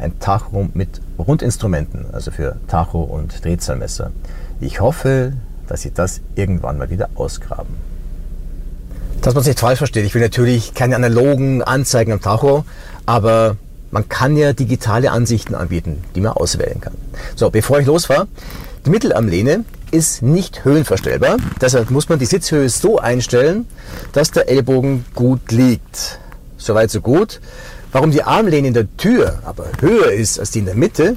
ein 0.00 0.18
Tacho 0.18 0.68
mit 0.74 1.00
Rundinstrumenten, 1.18 2.06
also 2.12 2.30
für 2.30 2.56
Tacho 2.68 3.02
und 3.02 3.44
Drehzahlmesser. 3.44 4.10
Ich 4.60 4.80
hoffe, 4.80 5.34
dass 5.66 5.82
sie 5.82 5.92
das 5.92 6.20
irgendwann 6.34 6.78
mal 6.78 6.90
wieder 6.90 7.10
ausgraben. 7.14 7.76
Dass 9.20 9.34
man 9.34 9.42
es 9.42 9.46
nicht 9.46 9.60
falsch 9.60 9.78
versteht, 9.78 10.04
ich 10.04 10.14
will 10.14 10.22
natürlich 10.22 10.74
keine 10.74 10.96
analogen 10.96 11.62
Anzeigen 11.62 12.12
am 12.12 12.20
Tacho, 12.20 12.64
aber 13.06 13.56
man 13.90 14.08
kann 14.08 14.36
ja 14.36 14.52
digitale 14.52 15.10
Ansichten 15.10 15.54
anbieten, 15.54 16.02
die 16.14 16.20
man 16.20 16.32
auswählen 16.32 16.80
kann. 16.80 16.94
So, 17.36 17.50
bevor 17.50 17.80
ich 17.80 17.86
losfahre, 17.86 18.28
die 18.86 18.90
Mittelarmlehne 18.90 19.64
ist 19.90 20.22
nicht 20.22 20.64
höhenverstellbar, 20.64 21.36
deshalb 21.60 21.90
muss 21.90 22.08
man 22.08 22.18
die 22.18 22.26
Sitzhöhe 22.26 22.68
so 22.68 22.98
einstellen, 22.98 23.66
dass 24.12 24.30
der 24.30 24.48
Ellbogen 24.48 25.04
gut 25.14 25.52
liegt. 25.52 26.20
Soweit 26.56 26.90
so 26.90 27.00
gut. 27.00 27.40
Warum 27.92 28.12
die 28.12 28.22
Armlehne 28.22 28.68
in 28.68 28.74
der 28.74 28.96
Tür 28.96 29.40
aber 29.44 29.64
höher 29.80 30.12
ist 30.12 30.38
als 30.38 30.52
die 30.52 30.60
in 30.60 30.66
der 30.66 30.76
Mitte, 30.76 31.16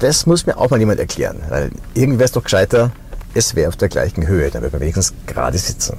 das 0.00 0.26
muss 0.26 0.44
mir 0.44 0.58
auch 0.58 0.68
mal 0.68 0.78
jemand 0.78 1.00
erklären. 1.00 1.38
Weil 1.48 1.70
irgendwie 1.94 2.18
wäre 2.18 2.26
es 2.26 2.32
doch 2.32 2.44
gescheiter, 2.44 2.90
es 3.32 3.54
wäre 3.54 3.68
auf 3.68 3.76
der 3.76 3.88
gleichen 3.88 4.26
Höhe, 4.26 4.50
dann 4.50 4.62
würde 4.62 4.76
man 4.76 4.82
wenigstens 4.82 5.14
gerade 5.26 5.56
sitzen. 5.56 5.96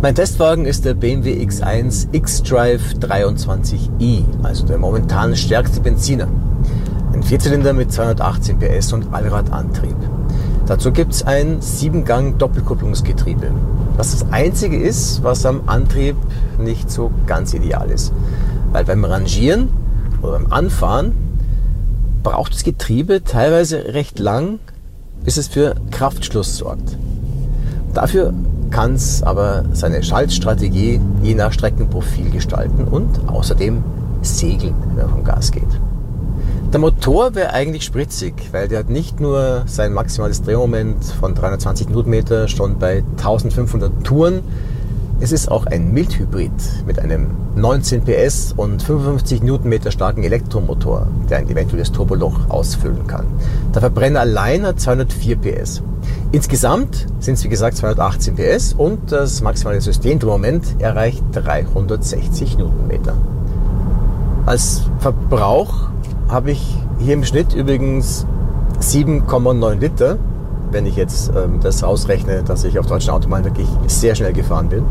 Mein 0.00 0.14
Testwagen 0.14 0.64
ist 0.64 0.84
der 0.84 0.94
BMW 0.94 1.44
X1 1.44 2.08
X-Drive 2.12 2.94
23i, 3.00 4.22
also 4.42 4.64
der 4.64 4.78
momentan 4.78 5.36
stärkste 5.36 5.80
Benziner. 5.80 6.28
Ein 7.12 7.22
Vierzylinder 7.22 7.72
mit 7.72 7.92
218 7.92 8.58
PS 8.58 8.92
und 8.92 9.12
Allradantrieb. 9.12 9.96
Dazu 10.68 10.92
gibt 10.92 11.14
es 11.14 11.22
ein 11.22 11.60
7-Gang 11.60 12.36
Doppelkupplungsgetriebe, 12.36 13.50
was 13.96 14.10
das 14.10 14.30
einzige 14.30 14.76
ist, 14.76 15.22
was 15.22 15.46
am 15.46 15.62
Antrieb 15.64 16.14
nicht 16.58 16.90
so 16.90 17.10
ganz 17.26 17.54
ideal 17.54 17.90
ist. 17.90 18.12
Weil 18.70 18.84
beim 18.84 19.02
Rangieren 19.02 19.70
oder 20.20 20.32
beim 20.32 20.52
Anfahren 20.52 21.12
braucht 22.22 22.52
das 22.52 22.64
Getriebe 22.64 23.24
teilweise 23.24 23.94
recht 23.94 24.18
lang, 24.18 24.58
bis 25.24 25.38
es 25.38 25.48
für 25.48 25.74
Kraftschluss 25.90 26.58
sorgt. 26.58 26.98
Dafür 27.94 28.34
kann 28.70 28.92
es 28.92 29.22
aber 29.22 29.64
seine 29.72 30.02
Schaltstrategie 30.02 31.00
je 31.22 31.34
nach 31.34 31.52
Streckenprofil 31.52 32.28
gestalten 32.28 32.84
und 32.84 33.26
außerdem 33.26 33.82
segeln, 34.20 34.74
wenn 34.90 34.98
er 34.98 35.08
vom 35.08 35.24
Gas 35.24 35.50
geht. 35.50 35.80
Der 36.70 36.80
Motor 36.80 37.34
wäre 37.34 37.54
eigentlich 37.54 37.82
spritzig, 37.82 38.34
weil 38.52 38.68
der 38.68 38.80
hat 38.80 38.90
nicht 38.90 39.20
nur 39.20 39.62
sein 39.64 39.94
maximales 39.94 40.42
Drehmoment 40.42 41.02
von 41.02 41.34
320 41.34 41.88
Newtonmeter 41.88 42.46
schon 42.46 42.78
bei 42.78 43.02
1500 43.16 44.04
Touren, 44.04 44.42
es 45.18 45.32
ist 45.32 45.50
auch 45.50 45.64
ein 45.64 45.92
Mildhybrid 45.94 46.52
mit 46.86 46.98
einem 46.98 47.28
19 47.56 48.02
PS 48.04 48.52
und 48.54 48.82
55 48.82 49.42
Newtonmeter 49.42 49.90
starken 49.90 50.22
Elektromotor, 50.22 51.06
der 51.30 51.38
ein 51.38 51.48
eventuelles 51.48 51.90
Turboloch 51.90 52.50
ausfüllen 52.50 53.06
kann. 53.06 53.24
Der 53.74 53.80
Verbrenner 53.80 54.20
allein 54.20 54.66
hat 54.66 54.78
204 54.78 55.36
PS. 55.36 55.82
Insgesamt 56.32 57.06
sind 57.18 57.34
es 57.34 57.44
wie 57.44 57.48
gesagt 57.48 57.78
218 57.78 58.36
PS 58.36 58.74
und 58.74 59.10
das 59.10 59.40
maximale 59.40 59.80
Systemdrehmoment 59.80 60.80
erreicht 60.80 61.24
360 61.32 62.58
Newtonmeter. 62.58 63.16
Als 64.44 64.82
Verbrauch 64.98 65.88
habe 66.28 66.50
ich 66.52 66.76
hier 66.98 67.14
im 67.14 67.24
Schnitt 67.24 67.54
übrigens 67.54 68.26
7,9 68.80 69.74
Liter 69.78 70.18
wenn 70.72 70.86
ich 70.86 70.96
jetzt 70.96 71.30
ähm, 71.34 71.60
das 71.60 71.82
ausrechne, 71.82 72.42
dass 72.42 72.64
ich 72.64 72.78
auf 72.78 72.86
deutschen 72.86 73.10
Autobahnen 73.10 73.44
wirklich 73.44 73.68
sehr 73.86 74.14
schnell 74.14 74.32
gefahren 74.32 74.68
bin, 74.68 74.84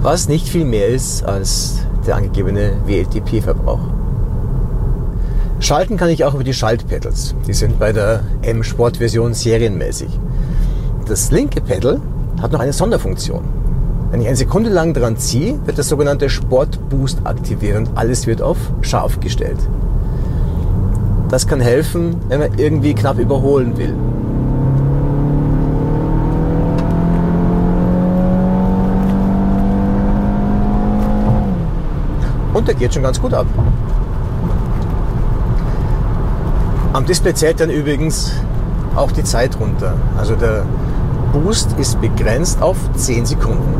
was 0.00 0.28
nicht 0.28 0.48
viel 0.48 0.64
mehr 0.64 0.88
ist 0.88 1.24
als 1.24 1.78
der 2.06 2.16
angegebene 2.16 2.72
WLTP-Verbrauch. 2.86 3.80
Schalten 5.60 5.96
kann 5.96 6.08
ich 6.08 6.24
auch 6.24 6.34
über 6.34 6.44
die 6.44 6.54
Schaltpedals. 6.54 7.34
Die 7.46 7.52
sind 7.52 7.80
bei 7.80 7.92
der 7.92 8.20
M-Sport-Version 8.42 9.34
serienmäßig. 9.34 10.08
Das 11.06 11.32
linke 11.32 11.60
Pedal 11.60 12.00
hat 12.40 12.52
noch 12.52 12.60
eine 12.60 12.72
Sonderfunktion. 12.72 13.42
Wenn 14.10 14.20
ich 14.20 14.28
eine 14.28 14.36
Sekunde 14.36 14.70
lang 14.70 14.94
dran 14.94 15.16
ziehe, 15.16 15.58
wird 15.66 15.78
das 15.78 15.88
sogenannte 15.88 16.30
Sport 16.30 16.78
Boost 16.88 17.18
aktiviert 17.24 17.76
und 17.76 17.90
alles 17.96 18.26
wird 18.26 18.40
auf 18.40 18.56
scharf 18.80 19.18
gestellt. 19.20 19.58
Das 21.28 21.46
kann 21.46 21.60
helfen, 21.60 22.16
wenn 22.28 22.40
man 22.40 22.58
irgendwie 22.58 22.94
knapp 22.94 23.18
überholen 23.18 23.76
will. 23.76 23.94
Und 32.54 32.66
der 32.66 32.74
geht 32.74 32.94
schon 32.94 33.02
ganz 33.02 33.20
gut 33.20 33.34
ab. 33.34 33.46
Am 36.94 37.04
Display 37.04 37.34
zählt 37.34 37.60
dann 37.60 37.70
übrigens 37.70 38.32
auch 38.96 39.12
die 39.12 39.22
Zeit 39.22 39.60
runter. 39.60 39.94
Also 40.16 40.34
der 40.34 40.64
Boost 41.32 41.78
ist 41.78 42.00
begrenzt 42.00 42.62
auf 42.62 42.76
10 42.96 43.26
Sekunden. 43.26 43.74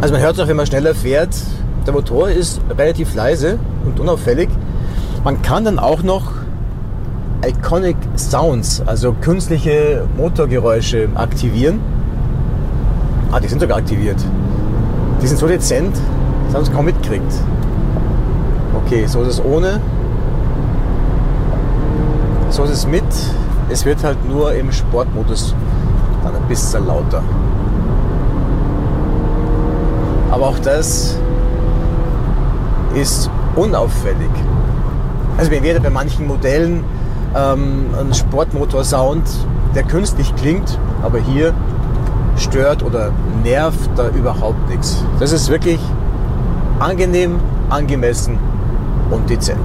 Also 0.00 0.14
man 0.14 0.22
hört 0.22 0.34
es 0.34 0.40
auch, 0.40 0.48
wenn 0.48 0.56
man 0.56 0.66
schneller 0.66 0.94
fährt, 0.94 1.34
der 1.90 1.96
Motor 1.96 2.28
ist 2.28 2.60
relativ 2.78 3.16
leise 3.16 3.58
und 3.84 3.98
unauffällig. 3.98 4.48
Man 5.24 5.42
kann 5.42 5.64
dann 5.64 5.80
auch 5.80 6.04
noch 6.04 6.30
Iconic 7.44 7.96
Sounds, 8.14 8.80
also 8.86 9.12
künstliche 9.12 10.06
Motorgeräusche 10.16 11.08
aktivieren. 11.16 11.80
Ah, 13.32 13.40
die 13.40 13.48
sind 13.48 13.60
sogar 13.60 13.78
aktiviert. 13.78 14.18
Die 15.20 15.26
sind 15.26 15.38
so 15.38 15.48
dezent, 15.48 15.96
das 16.46 16.54
haben 16.54 16.64
sie 16.64 16.70
kaum 16.70 16.84
mitgekriegt. 16.84 17.32
Okay, 18.84 19.06
so 19.06 19.22
ist 19.22 19.28
es 19.28 19.44
ohne. 19.44 19.80
So 22.50 22.62
ist 22.62 22.70
es 22.70 22.86
mit. 22.86 23.02
Es 23.68 23.84
wird 23.84 24.04
halt 24.04 24.18
nur 24.28 24.54
im 24.54 24.70
Sportmodus 24.70 25.56
dann 26.22 26.36
ein 26.36 26.46
bisschen 26.46 26.86
lauter. 26.86 27.22
Aber 30.30 30.46
auch 30.46 30.58
das 30.60 31.18
ist 32.94 33.30
unauffällig. 33.56 34.30
Also 35.36 35.50
wir 35.50 35.62
werden 35.62 35.82
bei 35.82 35.90
manchen 35.90 36.26
Modellen 36.26 36.84
ähm, 37.34 37.86
ein 37.98 38.12
Sportmotor-Sound, 38.12 39.22
der 39.74 39.84
künstlich 39.84 40.34
klingt, 40.36 40.78
aber 41.02 41.18
hier 41.18 41.54
stört 42.36 42.82
oder 42.82 43.12
nervt 43.42 43.90
da 43.96 44.08
überhaupt 44.08 44.68
nichts. 44.68 45.04
Das 45.18 45.32
ist 45.32 45.48
wirklich 45.48 45.80
angenehm, 46.78 47.38
angemessen 47.68 48.38
und 49.10 49.28
dezent. 49.28 49.58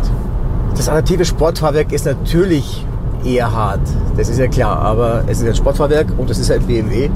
Das 0.76 0.90
adaptive 0.90 1.26
Sportfahrwerk 1.26 1.92
ist 1.92 2.06
natürlich 2.06 2.86
eher 3.24 3.52
hart, 3.52 3.80
das 4.18 4.30
ist 4.30 4.38
ja 4.38 4.48
klar, 4.48 4.78
aber 4.80 5.24
es 5.26 5.42
ist 5.42 5.48
ein 5.48 5.56
Sportfahrwerk 5.56 6.08
und 6.18 6.30
es 6.30 6.38
ist 6.38 6.50
halt 6.50 6.68
BMW 6.68 7.10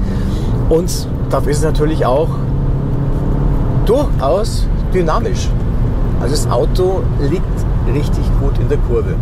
und 0.68 1.06
dafür 1.30 1.52
ist 1.52 1.58
es 1.58 1.64
natürlich 1.64 2.04
auch 2.04 2.28
durchaus 3.86 4.66
dynamisch. 4.92 5.48
Also 6.20 6.34
das 6.34 6.50
Auto 6.50 7.02
liegt 7.18 7.44
richtig 7.92 8.24
gut 8.40 8.58
in 8.58 8.68
der 8.68 8.78
Kurve. 8.78 9.14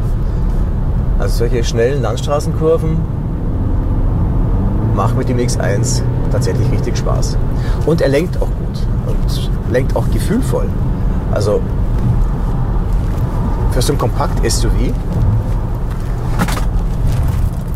Also 1.18 1.38
solche 1.38 1.64
schnellen 1.64 2.02
Landstraßenkurven 2.02 2.96
machen 4.94 5.16
mit 5.16 5.28
dem 5.28 5.38
X1 5.38 6.02
tatsächlich 6.30 6.70
richtig 6.72 6.98
Spaß. 6.98 7.38
Und 7.86 8.00
er 8.00 8.08
lenkt 8.08 8.36
auch 8.42 8.48
gut 8.48 8.86
und 9.06 9.50
lenkt 9.72 9.96
auch 9.96 10.10
gefühlvoll. 10.10 10.66
Also 11.32 11.60
für 13.72 13.82
so 13.82 13.92
ein 13.92 13.98
Kompakt-SUV 13.98 14.92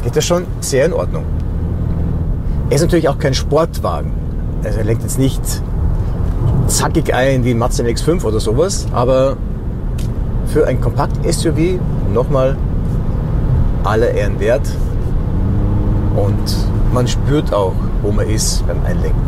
geht 0.02 0.16
das 0.16 0.24
schon 0.24 0.46
sehr 0.60 0.86
in 0.86 0.92
Ordnung. 0.92 1.24
Er 2.70 2.76
ist 2.76 2.82
natürlich 2.82 3.08
auch 3.08 3.18
kein 3.18 3.34
Sportwagen. 3.34 4.12
Also 4.64 4.78
er 4.78 4.84
lenkt 4.84 5.02
jetzt 5.02 5.18
nicht 5.18 5.62
zackig 6.72 7.14
ein 7.14 7.44
wie 7.44 7.50
ein 7.50 7.58
Mazda 7.58 7.84
MX-5 7.84 8.24
oder 8.24 8.40
sowas, 8.40 8.86
aber 8.92 9.36
für 10.46 10.66
ein 10.66 10.80
Kompakt-SUV 10.80 11.78
nochmal 12.12 12.56
alle 13.84 14.06
Ehren 14.10 14.40
wert. 14.40 14.68
Und 16.16 16.56
man 16.92 17.06
spürt 17.06 17.52
auch, 17.52 17.74
wo 18.02 18.10
man 18.10 18.28
ist 18.28 18.66
beim 18.66 18.78
Einlenken. 18.84 19.20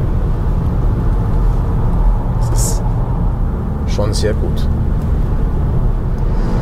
Das 2.51 2.63
ist 2.63 2.83
schon 3.95 4.13
sehr 4.13 4.35
gut. 4.35 4.67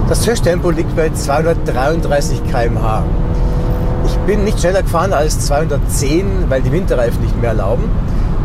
Das 0.08 0.26
Höchsttempo 0.26 0.70
liegt 0.70 0.94
bei 0.94 1.10
233 1.10 2.42
km/h. 2.50 3.02
Ich 4.06 4.16
bin 4.26 4.44
nicht 4.44 4.60
schneller 4.60 4.82
gefahren 4.82 5.12
als 5.12 5.40
210, 5.46 6.26
weil 6.48 6.60
die 6.60 6.72
Winterreifen 6.72 7.20
nicht 7.22 7.40
mehr 7.40 7.50
erlauben. 7.50 7.84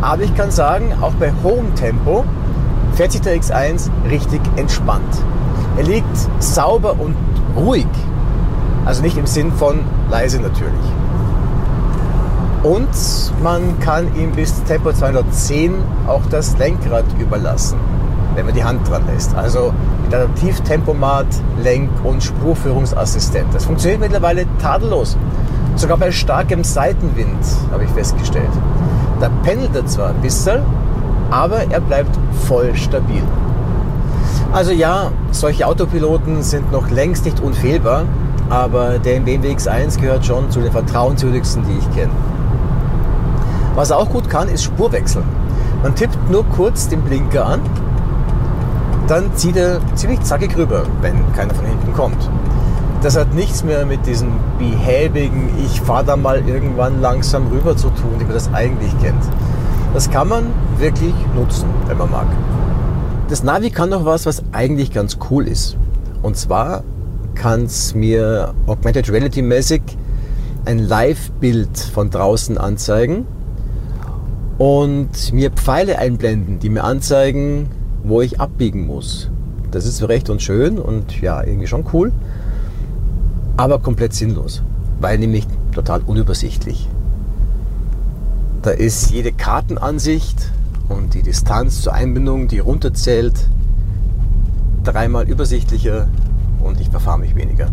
Aber 0.02 0.22
ich 0.22 0.36
kann 0.36 0.52
sagen, 0.52 0.94
auch 1.02 1.14
bei 1.14 1.32
hohem 1.44 1.74
Tempo 1.76 2.24
fährt 2.94 3.12
sich 3.12 3.22
der 3.22 3.36
X1 3.36 3.90
richtig 4.10 4.42
entspannt. 4.56 5.24
Er 5.78 5.84
liegt 5.84 6.18
sauber 6.40 6.96
und 7.00 7.16
ruhig. 7.56 7.88
Also 8.86 9.02
nicht 9.02 9.18
im 9.18 9.26
Sinn 9.26 9.52
von 9.52 9.80
leise 10.10 10.40
natürlich. 10.40 10.74
Und 12.64 12.90
man 13.44 13.80
kann 13.80 14.16
ihm 14.16 14.32
bis 14.32 14.64
Tempo 14.64 14.92
210 14.92 15.74
auch 16.08 16.22
das 16.30 16.58
Lenkrad 16.58 17.06
überlassen, 17.20 17.78
wenn 18.36 18.46
man 18.46 18.56
die 18.56 18.64
Hand 18.64 18.90
dran 18.90 19.04
lässt. 19.14 19.36
Also 19.36 19.74
mit 20.04 20.14
Adaptivtempomat, 20.14 21.28
Lenk- 21.62 22.04
und 22.04 22.24
Spurführungsassistent. 22.24 23.54
Das 23.54 23.66
funktioniert 23.66 24.02
mittlerweile 24.02 24.46
tadellos. 24.62 25.18
Sogar 25.76 25.98
bei 25.98 26.12
starkem 26.12 26.64
Seitenwind 26.64 27.46
habe 27.72 27.84
ich 27.84 27.90
festgestellt. 27.92 28.50
Da 29.20 29.30
pendelt 29.44 29.76
er 29.76 29.86
zwar 29.86 30.10
ein 30.10 30.22
bisschen, 30.22 30.62
aber 31.32 31.70
er 31.70 31.80
bleibt 31.80 32.18
voll 32.48 32.76
stabil. 32.76 33.24
Also 34.54 34.72
ja, 34.72 35.12
solche 35.32 35.68
Autopiloten 35.68 36.42
sind 36.42 36.72
noch 36.72 36.90
längst 36.90 37.26
nicht 37.26 37.40
unfehlbar, 37.40 38.06
aber 38.50 39.00
der 39.00 39.20
BMW 39.20 39.54
X1 39.54 40.00
gehört 40.00 40.26
schon 40.26 40.50
zu 40.52 40.62
den 40.62 40.72
vertrauenswürdigsten, 40.72 41.64
die 41.68 41.78
ich 41.80 41.96
kenne. 41.96 42.12
Was 43.76 43.90
er 43.90 43.98
auch 43.98 44.10
gut 44.10 44.30
kann, 44.30 44.48
ist 44.48 44.64
Spurwechseln. 44.64 45.26
Man 45.84 45.94
tippt 45.96 46.18
nur 46.32 46.46
kurz 46.46 46.88
den 46.88 47.02
Blinker 47.02 47.46
an, 47.46 47.62
dann 49.08 49.36
zieht 49.36 49.56
er 49.56 49.80
ziemlich 49.96 50.22
zackig 50.22 50.56
rüber, 50.58 50.84
wenn 51.02 51.16
keiner 51.34 51.54
von 51.54 51.66
hinten 51.66 51.94
kommt. 51.94 52.30
Das 53.02 53.18
hat 53.18 53.34
nichts 53.34 53.64
mehr 53.64 53.86
mit 53.86 54.06
diesem 54.06 54.32
behäbigen, 54.58 55.50
ich 55.64 55.82
fahre 55.82 56.06
da 56.06 56.16
mal 56.16 56.48
irgendwann 56.48 57.02
langsam 57.02 57.48
rüber 57.48 57.78
zu 57.78 57.90
tun, 57.90 58.16
wie 58.18 58.24
man 58.24 58.34
das 58.34 58.52
eigentlich 58.54 58.92
kennt. 59.02 59.24
Das 59.94 60.10
kann 60.10 60.28
man 60.28 60.46
wirklich 60.78 61.14
nutzen, 61.36 61.66
wenn 61.88 61.98
man 61.98 62.12
mag. 62.12 62.28
Das 63.30 63.44
Navi 63.44 63.70
kann 63.70 63.90
noch 63.90 64.06
was, 64.06 64.26
was 64.26 64.44
eigentlich 64.52 64.92
ganz 64.92 65.18
cool 65.30 65.48
ist. 65.48 65.78
Und 66.22 66.38
zwar 66.38 66.84
kann 67.36 67.66
es 67.66 67.94
mir 67.94 68.54
Augmented 68.66 69.12
Reality 69.12 69.42
mäßig 69.42 69.82
ein 70.66 70.80
Live-Bild 70.80 71.78
von 71.78 72.10
draußen 72.10 72.58
anzeigen 72.58 73.26
und 74.58 75.32
mir 75.32 75.52
Pfeile 75.52 76.00
einblenden, 76.00 76.60
die 76.60 76.70
mir 76.70 76.84
anzeigen, 76.84 77.70
wo 78.04 78.22
ich 78.22 78.42
abbiegen 78.42 78.88
muss. 78.88 79.30
Das 79.72 79.86
ist 79.86 80.08
recht 80.08 80.30
und 80.30 80.42
schön 80.42 80.80
und 80.80 81.22
ja, 81.22 81.44
irgendwie 81.44 81.68
schon 81.68 81.86
cool, 81.94 82.12
aber 83.58 83.80
komplett 83.80 84.14
sinnlos, 84.14 84.62
weil 85.02 85.18
nämlich 85.18 85.48
total 85.72 86.02
unübersichtlich. 86.02 86.88
Da 88.62 88.72
ist 88.72 89.12
jede 89.12 89.32
Kartenansicht 89.32 90.52
und 90.90 91.14
die 91.14 91.24
Distanz 91.24 91.82
zur 91.82 91.94
Einbindung, 91.94 92.48
die 92.48 92.60
runterzählt, 92.60 93.48
dreimal 94.84 95.28
übersichtlicher 95.28 96.08
und 96.62 96.80
ich 96.80 96.90
verfahre 96.90 97.20
mich 97.20 97.36
weniger. 97.36 97.68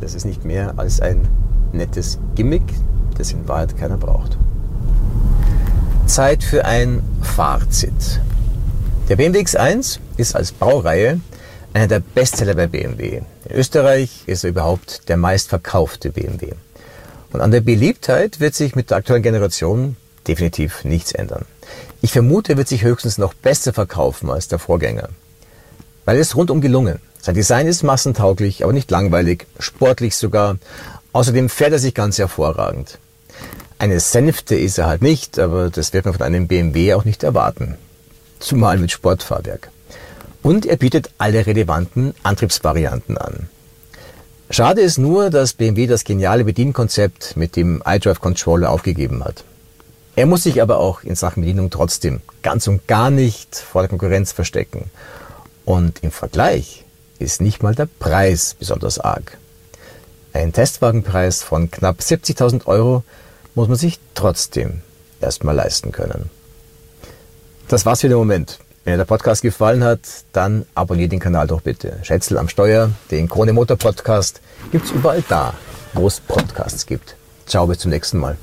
Das 0.00 0.14
ist 0.14 0.24
nicht 0.24 0.44
mehr 0.44 0.74
als 0.76 1.00
ein 1.00 1.26
nettes 1.72 2.18
Gimmick, 2.34 2.62
das 3.16 3.32
in 3.32 3.48
Wahrheit 3.48 3.76
keiner 3.76 3.96
braucht. 3.96 4.36
Zeit 6.06 6.42
für 6.44 6.64
ein 6.64 7.02
Fazit. 7.22 8.20
Der 9.08 9.16
BMW 9.16 9.40
X1 9.40 9.98
ist 10.16 10.36
als 10.36 10.52
Baureihe 10.52 11.20
einer 11.74 11.88
der 11.88 12.00
Bestseller 12.00 12.54
bei 12.54 12.68
BMW. 12.68 13.22
In 13.44 13.56
Österreich 13.56 14.22
ist 14.26 14.44
er 14.44 14.50
überhaupt 14.50 15.08
der 15.08 15.16
meistverkaufte 15.16 16.10
BMW. 16.10 16.52
Und 17.32 17.40
an 17.40 17.50
der 17.50 17.60
Beliebtheit 17.60 18.38
wird 18.38 18.54
sich 18.54 18.76
mit 18.76 18.90
der 18.90 18.98
aktuellen 18.98 19.24
Generation 19.24 19.96
definitiv 20.28 20.84
nichts 20.84 21.12
ändern. 21.12 21.44
Ich 22.00 22.12
vermute, 22.12 22.52
er 22.52 22.58
wird 22.58 22.68
sich 22.68 22.84
höchstens 22.84 23.18
noch 23.18 23.34
besser 23.34 23.72
verkaufen 23.72 24.30
als 24.30 24.46
der 24.46 24.60
Vorgänger. 24.60 25.08
Weil 26.04 26.18
es 26.18 26.36
rundum 26.36 26.60
gelungen. 26.60 27.00
Sein 27.20 27.34
Design 27.34 27.66
ist 27.66 27.82
massentauglich, 27.82 28.62
aber 28.62 28.72
nicht 28.72 28.90
langweilig, 28.90 29.46
sportlich 29.58 30.14
sogar. 30.14 30.58
Außerdem 31.12 31.48
fährt 31.48 31.72
er 31.72 31.78
sich 31.78 31.94
ganz 31.94 32.18
hervorragend. 32.18 32.98
Eine 33.78 33.98
Sänfte 33.98 34.54
ist 34.54 34.78
er 34.78 34.86
halt 34.86 35.02
nicht, 35.02 35.38
aber 35.38 35.70
das 35.70 35.92
wird 35.92 36.04
man 36.04 36.14
von 36.14 36.22
einem 36.22 36.46
BMW 36.46 36.94
auch 36.94 37.04
nicht 37.04 37.24
erwarten. 37.24 37.76
Zumal 38.38 38.78
mit 38.78 38.92
Sportfahrwerk. 38.92 39.70
Und 40.44 40.66
er 40.66 40.76
bietet 40.76 41.10
alle 41.16 41.46
relevanten 41.46 42.14
Antriebsvarianten 42.22 43.16
an. 43.16 43.48
Schade 44.50 44.82
ist 44.82 44.98
nur, 44.98 45.30
dass 45.30 45.54
BMW 45.54 45.86
das 45.86 46.04
geniale 46.04 46.44
Bedienkonzept 46.44 47.34
mit 47.34 47.56
dem 47.56 47.82
iDrive 47.86 48.20
Controller 48.20 48.70
aufgegeben 48.70 49.24
hat. 49.24 49.42
Er 50.16 50.26
muss 50.26 50.42
sich 50.42 50.60
aber 50.60 50.80
auch 50.80 51.02
in 51.02 51.14
Sachen 51.14 51.42
Bedienung 51.42 51.70
trotzdem 51.70 52.20
ganz 52.42 52.68
und 52.68 52.86
gar 52.86 53.08
nicht 53.08 53.56
vor 53.56 53.80
der 53.80 53.88
Konkurrenz 53.88 54.32
verstecken. 54.32 54.90
Und 55.64 56.04
im 56.04 56.10
Vergleich 56.10 56.84
ist 57.18 57.40
nicht 57.40 57.62
mal 57.62 57.74
der 57.74 57.88
Preis 57.98 58.54
besonders 58.58 58.98
arg. 58.98 59.38
Ein 60.34 60.52
Testwagenpreis 60.52 61.42
von 61.42 61.70
knapp 61.70 62.00
70.000 62.00 62.66
Euro 62.66 63.02
muss 63.54 63.68
man 63.68 63.78
sich 63.78 63.98
trotzdem 64.14 64.82
erstmal 65.22 65.54
leisten 65.54 65.90
können. 65.90 66.28
Das 67.68 67.86
war's 67.86 68.02
für 68.02 68.08
den 68.08 68.18
Moment. 68.18 68.58
Wenn 68.84 68.92
dir 68.92 68.98
der 68.98 69.04
Podcast 69.06 69.40
gefallen 69.40 69.82
hat, 69.82 70.00
dann 70.32 70.66
abonniert 70.74 71.10
den 71.10 71.18
Kanal 71.18 71.46
doch 71.46 71.62
bitte. 71.62 71.98
Schätzel 72.02 72.36
am 72.36 72.50
Steuer, 72.50 72.90
den 73.10 73.30
Krone 73.30 73.54
Motor 73.54 73.78
Podcast 73.78 74.42
gibt's 74.72 74.90
überall 74.90 75.24
da, 75.26 75.54
wo 75.94 76.06
es 76.06 76.20
Podcasts 76.20 76.84
gibt. 76.84 77.16
Ciao, 77.46 77.66
bis 77.66 77.78
zum 77.78 77.90
nächsten 77.90 78.18
Mal. 78.18 78.36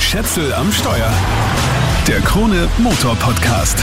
Schätzel 0.00 0.52
am 0.52 0.72
Steuer. 0.72 1.12
Der 2.08 2.18
Krone 2.22 2.68
Motor 2.78 3.14
Podcast. 3.14 3.78